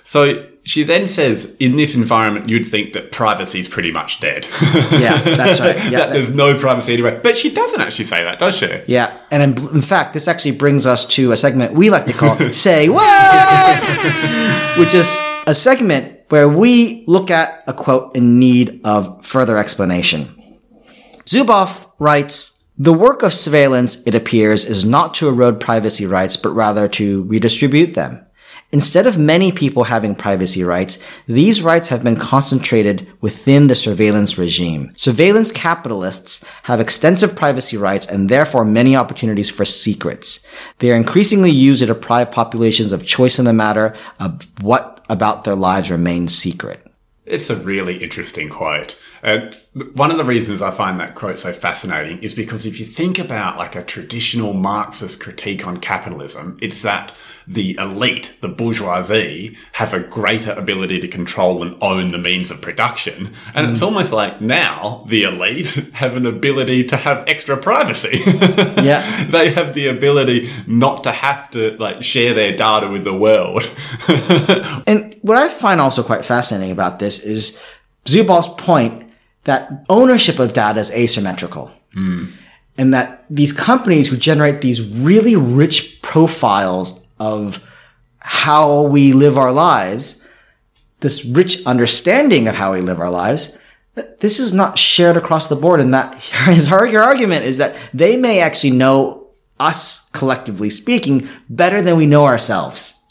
So 0.05 0.47
she 0.65 0.85
then 0.85 1.09
says, 1.09 1.57
in 1.59 1.77
this 1.77 1.95
environment, 1.97 2.49
you'd 2.49 2.69
think 2.69 2.93
that 2.93 3.11
privacy 3.11 3.59
is 3.59 3.69
pretty 3.69 3.91
much 3.91 4.21
dead. 4.21 4.47
yeah, 4.93 5.21
that's 5.21 5.61
right. 5.61 5.77
Yeah, 5.91 5.99
that 5.99 6.13
there's 6.13 6.31
no 6.31 6.57
privacy 6.57 6.93
anywhere. 6.93 7.19
But 7.23 7.37
she 7.37 7.51
doesn't 7.51 7.81
actually 7.81 8.05
say 8.05 8.23
that, 8.23 8.39
does 8.39 8.57
she? 8.57 8.69
Yeah. 8.87 9.19
And 9.31 9.59
in, 9.59 9.69
in 9.75 9.83
fact, 9.83 10.15
this 10.15 10.29
actually 10.29 10.53
brings 10.53 10.87
us 10.87 11.05
to 11.09 11.33
a 11.33 11.37
segment 11.37 11.75
we 11.75 11.91
like 11.91 12.07
to 12.07 12.13
call 12.13 12.37
Say 12.53 12.89
What? 12.89 13.85
Which 14.79 14.95
is 14.95 15.21
a 15.47 15.55
segment 15.55 16.21
where 16.29 16.49
we 16.49 17.05
look 17.09 17.31
at 17.31 17.65
a 17.67 17.75
quote 17.75 18.15
in 18.17 18.39
need 18.39 18.81
of 18.85 19.25
further 19.27 19.59
explanation. 19.59 20.59
Zuboff 21.27 21.87
writes, 21.99 22.61
the 22.79 22.93
work 22.93 23.23
of 23.23 23.33
surveillance, 23.33 24.03
it 24.07 24.15
appears, 24.15 24.65
is 24.65 24.85
not 24.85 25.15
to 25.15 25.29
erode 25.29 25.61
privacy 25.61 26.07
rights, 26.07 26.37
but 26.37 26.51
rather 26.51 26.89
to 26.89 27.23
redistribute 27.25 27.95
them. 27.95 28.25
Instead 28.75 29.07
of 29.07 29.19
many 29.19 29.53
people 29.53 29.85
having 29.85 30.15
privacy 30.15 30.65
rights, 30.65 30.97
these 31.27 31.61
rights 31.61 31.89
have 31.89 32.03
been 32.03 32.17
concentrated 32.17 33.07
within 33.21 33.67
the 33.67 33.75
surveillance 33.75 34.39
regime. 34.39 34.91
Surveillance 34.95 35.53
capitalists 35.53 36.43
have 36.63 36.81
extensive 36.81 37.37
privacy 37.37 37.77
rights 37.77 38.07
and 38.07 38.31
therefore 38.31 38.65
many 38.65 38.97
opportunities 38.97 39.51
for 39.51 39.67
secrets. 39.67 40.47
They 40.79 40.91
are 40.91 40.97
increasingly 40.97 41.51
used 41.51 41.81
to 41.81 41.87
deprive 41.87 42.31
populations 42.31 42.93
of 42.93 43.05
choice 43.05 43.39
in 43.39 43.45
the 43.45 43.53
matter 43.53 43.95
of 44.19 44.47
what 44.63 45.05
about 45.11 45.45
their 45.45 45.55
lives 45.55 45.91
remains 45.91 46.35
secret. 46.35 46.87
It's 47.27 47.51
a 47.51 47.57
really 47.57 47.99
interesting 47.99 48.49
quote. 48.49 48.97
And 49.23 49.57
one 49.95 50.11
of 50.11 50.19
the 50.19 50.25
reasons 50.25 50.63
I 50.63 50.73
find 50.73 50.99
that 50.99 51.15
quote 51.15 51.39
so 51.39 51.53
fascinating 51.53 52.19
is 52.23 52.35
because 52.35 52.67
if 52.67 52.81
you 52.81 52.85
think 52.85 53.21
about 53.21 53.57
like 53.57 53.77
a 53.77 53.85
traditional 53.85 54.53
Marxist 54.53 55.21
critique 55.21 55.65
on 55.65 55.79
capitalism, 55.79 56.59
it's 56.61 56.83
that 56.83 57.15
the 57.47 57.77
elite, 57.79 58.35
the 58.41 58.49
bourgeoisie, 58.49 59.57
have 59.73 59.95
a 59.95 60.01
greater 60.01 60.51
ability 60.53 60.99
to 61.01 61.09
control 61.09 61.63
and 61.63 61.77
own 61.81 62.09
the 62.09 62.19
means 62.19 62.51
of 62.51 62.61
production. 62.61 63.33
And 63.55 63.69
mm. 63.69 63.71
it's 63.71 63.83
almost 63.83 64.13
like 64.13 64.41
now 64.41 65.05
the 65.09 65.23
elite 65.23 65.69
have 65.93 66.17
an 66.17 66.27
ability 66.27 66.85
to 66.85 66.97
have 66.97 67.25
extra 67.29 67.57
privacy. 67.57 68.23
yeah. 68.83 69.25
they 69.27 69.53
have 69.53 69.75
the 69.75 69.87
ability 69.87 70.51
not 70.67 71.05
to 71.05 71.13
have 71.13 71.49
to 71.51 71.77
like 71.79 72.03
share 72.03 72.35
their 72.35 72.57
data 72.57 72.89
with 72.89 73.05
the 73.05 73.17
world. 73.17 73.63
and 74.89 75.17
what 75.23 75.39
I 75.39 75.49
find 75.49 75.81
also 75.81 76.03
quite 76.03 76.25
fascinating 76.25 76.73
about 76.73 76.99
this 76.99 77.21
is 77.21 77.63
Zuboff's 78.05 78.49
point 78.61 79.12
that 79.45 79.85
ownership 79.89 80.39
of 80.39 80.53
data 80.53 80.81
is 80.81 80.91
asymmetrical. 80.91 81.71
Mm. 81.97 82.33
And 82.79 82.95
that 82.95 83.25
these 83.29 83.53
companies 83.53 84.09
who 84.09 84.17
generate 84.17 84.61
these 84.61 84.83
really 84.83 85.37
rich 85.37 86.01
profiles 86.03 87.05
of 87.21 87.63
how 88.19 88.83
we 88.83 89.13
live 89.13 89.37
our 89.37 89.53
lives, 89.53 90.27
this 91.01 91.25
rich 91.25 91.65
understanding 91.67 92.49
of 92.49 92.55
how 92.55 92.73
we 92.73 92.81
live 92.81 93.01
our 93.01 93.11
lives, 93.11 93.59
this 94.21 94.39
is 94.39 94.53
not 94.55 94.79
shared 94.79 95.17
across 95.17 95.49
the 95.49 95.57
board. 95.57 95.81
And 95.81 95.93
that 95.93 96.15
his 96.47 96.69
your 96.69 97.03
argument 97.03 97.45
is 97.45 97.59
that 97.59 97.77
they 97.93 98.17
may 98.17 98.41
actually 98.41 98.71
know 98.71 99.29
us 99.61 100.09
collectively 100.11 100.71
speaking 100.71 101.29
better 101.49 101.83
than 101.83 101.97
we 101.97 102.07
know 102.07 102.25
ourselves 102.25 103.02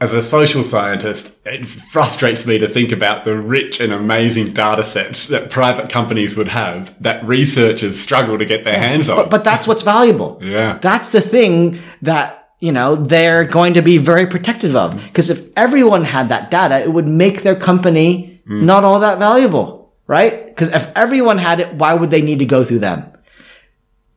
as 0.00 0.14
a 0.14 0.22
social 0.22 0.62
scientist, 0.62 1.38
it 1.44 1.66
frustrates 1.66 2.46
me 2.46 2.58
to 2.58 2.68
think 2.68 2.92
about 2.92 3.24
the 3.24 3.36
rich 3.36 3.80
and 3.80 3.92
amazing 3.92 4.52
data 4.52 4.84
sets 4.84 5.26
that 5.26 5.50
private 5.50 5.90
companies 5.90 6.36
would 6.36 6.48
have 6.48 6.94
that 7.02 7.24
researchers 7.24 7.98
struggle 7.98 8.38
to 8.38 8.44
get 8.44 8.62
their 8.62 8.78
hands 8.78 9.08
on. 9.08 9.16
But, 9.16 9.30
but 9.30 9.44
that's 9.44 9.66
what's 9.66 9.82
valuable. 9.82 10.38
Yeah. 10.40 10.78
That's 10.80 11.10
the 11.10 11.20
thing 11.20 11.80
that, 12.02 12.50
you 12.60 12.70
know, 12.70 12.94
they're 12.94 13.44
going 13.44 13.74
to 13.74 13.82
be 13.82 13.98
very 13.98 14.26
protective 14.26 14.76
of. 14.76 14.94
Because 15.02 15.30
if 15.30 15.48
everyone 15.56 16.04
had 16.04 16.28
that 16.28 16.50
data, 16.50 16.78
it 16.78 16.92
would 16.92 17.08
make 17.08 17.42
their 17.42 17.56
company 17.56 18.40
mm. 18.48 18.62
not 18.62 18.84
all 18.84 19.00
that 19.00 19.18
valuable. 19.18 19.92
right? 20.08 20.46
Because 20.46 20.74
if 20.74 20.90
everyone 20.96 21.38
had 21.38 21.60
it, 21.60 21.74
why 21.74 21.94
would 21.94 22.10
they 22.10 22.22
need 22.22 22.40
to 22.40 22.46
go 22.46 22.64
through 22.64 22.80
them? 22.80 23.04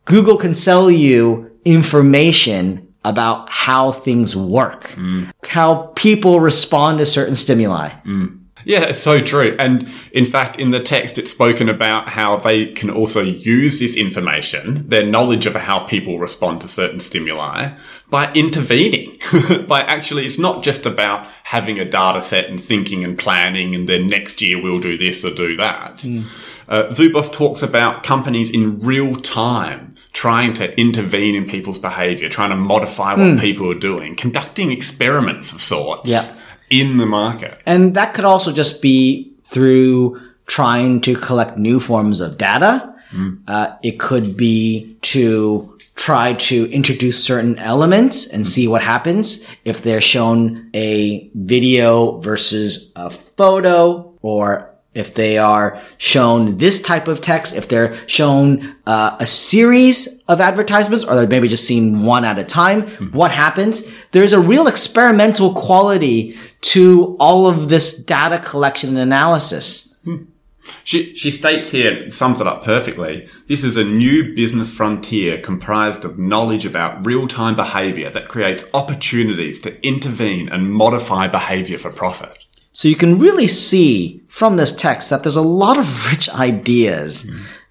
Google 0.06 0.38
can 0.38 0.56
sell 0.56 0.90
you 0.90 1.52
information 1.64 2.91
about 3.04 3.50
how 3.50 3.92
things 3.92 4.36
work, 4.36 4.96
how 5.48 5.92
people 5.96 6.40
respond 6.40 7.00
to 7.00 7.06
certain 7.06 7.36
stimuli. 7.36 7.90
Yeah, 8.66 8.84
it's 8.84 9.00
so 9.00 9.22
true. 9.22 9.56
And 9.58 9.90
in 10.12 10.26
fact, 10.26 10.60
in 10.60 10.72
the 10.72 10.80
text, 10.80 11.18
it's 11.18 11.32
spoken 11.32 11.70
about 11.70 12.10
how 12.10 12.38
they 12.38 12.68
can 12.68 12.90
also 12.90 13.22
use 13.22 13.80
this 13.80 13.96
information, 13.96 14.88
their 14.88 15.06
knowledge 15.06 15.46
of 15.46 15.56
how 15.56 15.80
people 15.80 16.20
respond 16.20 16.62
to 16.62 16.68
certain 16.68 17.00
stimuli, 17.00 17.72
by 18.10 18.32
intervening. 18.34 19.18
by 19.68 19.82
actually, 19.82 20.26
it's 20.26 20.38
not 20.38 20.64
just 20.64 20.86
about 20.86 21.28
having 21.44 21.80
a 21.80 21.86
data 21.86 22.22
set 22.22 22.50
and 22.50 22.62
thinking 22.62 23.04
and 23.04 23.18
planning 23.18 23.74
and 23.74 23.88
then 23.88 24.08
next 24.08 24.42
year 24.42 24.62
we'll 24.62 24.80
do 24.80 24.98
this 24.98 25.24
or 25.26 25.34
do 25.34 25.56
that. 25.58 26.06
Uh, 26.68 26.88
Zuboff 26.88 27.32
talks 27.32 27.62
about 27.62 28.04
companies 28.04 28.52
in 28.52 28.80
real 28.80 29.16
time 29.16 29.91
trying 30.14 30.54
to 30.56 30.78
intervene 30.80 31.36
in 31.36 31.48
people's 31.50 31.80
behavior, 31.80 32.28
trying 32.30 32.50
to 32.50 32.56
modify 32.56 33.14
what 33.16 33.40
people 33.40 33.72
are 33.72 33.80
doing, 33.80 34.16
conducting 34.16 34.72
experiments 34.72 35.52
of 35.54 35.62
sorts 35.62 36.10
Yeah. 36.10 36.26
in 36.70 36.98
the 36.98 37.06
market. 37.06 37.58
And 37.66 37.94
that 37.96 38.14
could 38.14 38.26
also 38.26 38.52
just 38.52 38.82
be 38.82 39.32
through 39.46 40.20
trying 40.48 41.00
to 41.02 41.16
collect 41.16 41.58
new 41.58 41.80
forms 41.80 42.20
of 42.22 42.38
data. 42.38 42.94
Uh, 43.48 43.74
it 43.84 44.00
could 44.00 44.38
be 44.38 44.96
to 45.02 45.78
try 45.96 46.32
to 46.34 46.72
introduce 46.72 47.22
certain 47.22 47.60
elements 47.60 48.26
and 48.28 48.48
see 48.48 48.68
what 48.68 48.82
happens 48.82 49.46
if 49.66 49.82
they're 49.84 50.00
shown 50.02 50.70
a 50.74 51.30
video 51.36 52.20
versus 52.22 52.92
a 52.96 53.10
photo 53.10 54.14
or 54.22 54.71
if 54.94 55.14
they 55.14 55.38
are 55.38 55.80
shown 55.98 56.58
this 56.58 56.82
type 56.82 57.08
of 57.08 57.22
text, 57.22 57.56
if 57.56 57.70
they're 57.70 57.96
shown 58.08 58.76
uh, 58.86 59.16
a 59.20 59.26
series 59.26 60.22
of 60.24 60.42
advertisements, 60.42 61.06
or 61.06 61.16
they're 61.16 61.28
maybe 61.28 61.48
just 61.48 61.66
seen 61.66 62.04
one 62.04 62.26
at 62.26 62.38
a 62.38 62.44
time, 62.44 62.82
what 63.12 63.32
happens? 63.32 63.90
There's 64.12 64.34
a 64.34 64.40
real 64.40 64.68
experimental 64.68 65.54
quality 65.54 66.38
to 66.62 67.16
all 67.20 67.48
of 67.48 67.70
this 67.70 67.98
data 68.04 68.40
collection 68.40 68.90
and 68.90 68.98
analysis. 69.00 69.98
She, 70.84 71.16
she 71.16 71.32
states 71.32 71.72
here, 71.72 72.10
sums 72.12 72.40
it 72.40 72.48
up 72.48 72.64
perfectly. 72.64 73.28
This 73.48 73.64
is 73.64 73.78
a 73.78 73.84
new 73.84 74.34
business 74.36 74.70
frontier 74.70 75.42
comprised 75.42 76.06
of 76.06 76.20
knowledge 76.20 76.66
about 76.66 77.06
real-time 77.06 77.56
behavior 77.56 78.10
that 78.10 78.30
creates 78.30 78.66
opportunities 78.74 79.60
to 79.62 79.86
intervene 79.86 80.50
and 80.50 80.74
modify 80.74 81.28
behavior 81.28 81.78
for 81.78 81.92
profit. 81.92 82.41
So 82.72 82.88
you 82.88 82.96
can 82.96 83.20
really 83.20 83.48
see 83.48 84.22
from 84.28 84.56
this 84.56 84.76
text 84.76 85.10
that 85.10 85.24
there's 85.24 85.36
a 85.36 85.42
lot 85.42 85.78
of 85.78 86.08
rich 86.12 86.30
ideas 86.30 87.30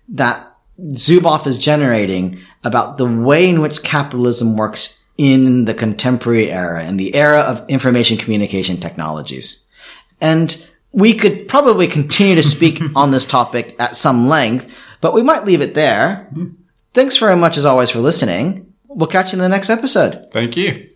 that 0.09 0.47
Zuboff 0.79 1.47
is 1.47 1.59
generating 1.59 2.41
about 2.65 2.99
the 2.99 3.07
way 3.07 3.49
in 3.49 3.61
which 3.61 3.83
capitalism 3.83 4.57
works 4.57 5.05
in 5.17 5.67
the 5.67 5.75
contemporary 5.75 6.51
era, 6.51 6.85
in 6.85 6.97
the 6.97 7.15
era 7.15 7.41
of 7.41 7.65
information 7.69 8.17
communication 8.17 8.79
technologies. 8.79 9.67
And 10.21 10.67
we 10.93 11.15
could 11.15 11.49
probably 11.49 11.87
continue 11.87 12.35
to 12.35 12.43
speak 12.43 12.81
on 12.97 13.11
this 13.11 13.27
topic 13.27 13.77
at 13.79 13.97
some 13.97 14.29
length, 14.29 14.79
but 15.01 15.15
we 15.15 15.23
might 15.23 15.45
leave 15.45 15.61
it 15.61 15.75
there. 15.75 16.29
Mm-hmm. 16.33 16.55
Thanks 16.93 17.17
very 17.17 17.37
much 17.37 17.57
as 17.57 17.67
always 17.67 17.91
for 17.91 18.01
listening. 18.01 18.73
We'll 18.89 19.07
catch 19.07 19.33
you 19.33 19.37
in 19.37 19.43
the 19.43 19.49
next 19.49 19.71
episode. 19.71 20.27
Thank 20.33 20.57
you. 20.57 20.89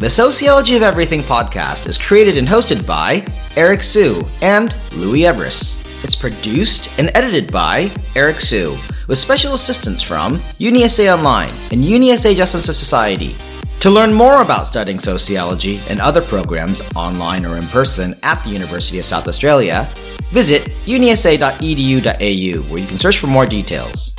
The 0.00 0.08
Sociology 0.08 0.76
of 0.76 0.84
Everything 0.84 1.22
podcast 1.22 1.88
is 1.88 1.98
created 1.98 2.38
and 2.38 2.46
hosted 2.46 2.86
by 2.86 3.26
Eric 3.56 3.82
Hsu 3.82 4.24
and 4.42 4.72
Louis 4.94 5.22
Everuss. 5.22 5.76
It's 6.04 6.14
produced 6.14 7.00
and 7.00 7.10
edited 7.16 7.50
by 7.50 7.90
Eric 8.14 8.38
Hsu, 8.38 8.76
with 9.08 9.18
special 9.18 9.54
assistance 9.54 10.00
from 10.00 10.36
UniSA 10.60 11.12
Online 11.12 11.52
and 11.72 11.82
UniSA 11.82 12.36
Justice 12.36 12.64
Society. 12.66 13.34
To 13.80 13.90
learn 13.90 14.14
more 14.14 14.40
about 14.40 14.68
studying 14.68 15.00
sociology 15.00 15.80
and 15.90 15.98
other 16.00 16.22
programs 16.22 16.80
online 16.94 17.44
or 17.44 17.56
in 17.56 17.66
person 17.66 18.14
at 18.22 18.40
the 18.44 18.50
University 18.50 19.00
of 19.00 19.04
South 19.04 19.26
Australia, 19.26 19.88
visit 20.30 20.62
unisa.edu.au 20.86 22.62
where 22.70 22.80
you 22.80 22.86
can 22.86 22.98
search 22.98 23.18
for 23.18 23.26
more 23.26 23.46
details. 23.46 24.14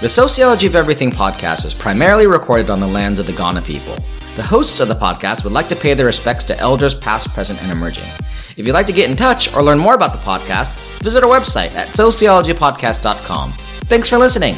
The 0.00 0.08
Sociology 0.08 0.66
of 0.66 0.74
Everything 0.74 1.10
podcast 1.10 1.66
is 1.66 1.74
primarily 1.74 2.26
recorded 2.26 2.70
on 2.70 2.80
the 2.80 2.86
lands 2.86 3.20
of 3.20 3.26
the 3.26 3.32
Kaurna 3.32 3.62
people. 3.62 3.94
The 4.38 4.44
hosts 4.44 4.78
of 4.78 4.86
the 4.86 4.94
podcast 4.94 5.42
would 5.42 5.52
like 5.52 5.66
to 5.66 5.74
pay 5.74 5.94
their 5.94 6.06
respects 6.06 6.44
to 6.44 6.56
elders 6.60 6.94
past, 6.94 7.28
present, 7.30 7.60
and 7.60 7.72
emerging. 7.72 8.04
If 8.56 8.68
you'd 8.68 8.72
like 8.72 8.86
to 8.86 8.92
get 8.92 9.10
in 9.10 9.16
touch 9.16 9.52
or 9.52 9.64
learn 9.64 9.80
more 9.80 9.94
about 9.94 10.12
the 10.12 10.18
podcast, 10.18 10.78
visit 11.00 11.24
our 11.24 11.28
website 11.28 11.74
at 11.74 11.88
sociologypodcast.com. 11.88 13.50
Thanks 13.88 14.08
for 14.08 14.16
listening. 14.16 14.54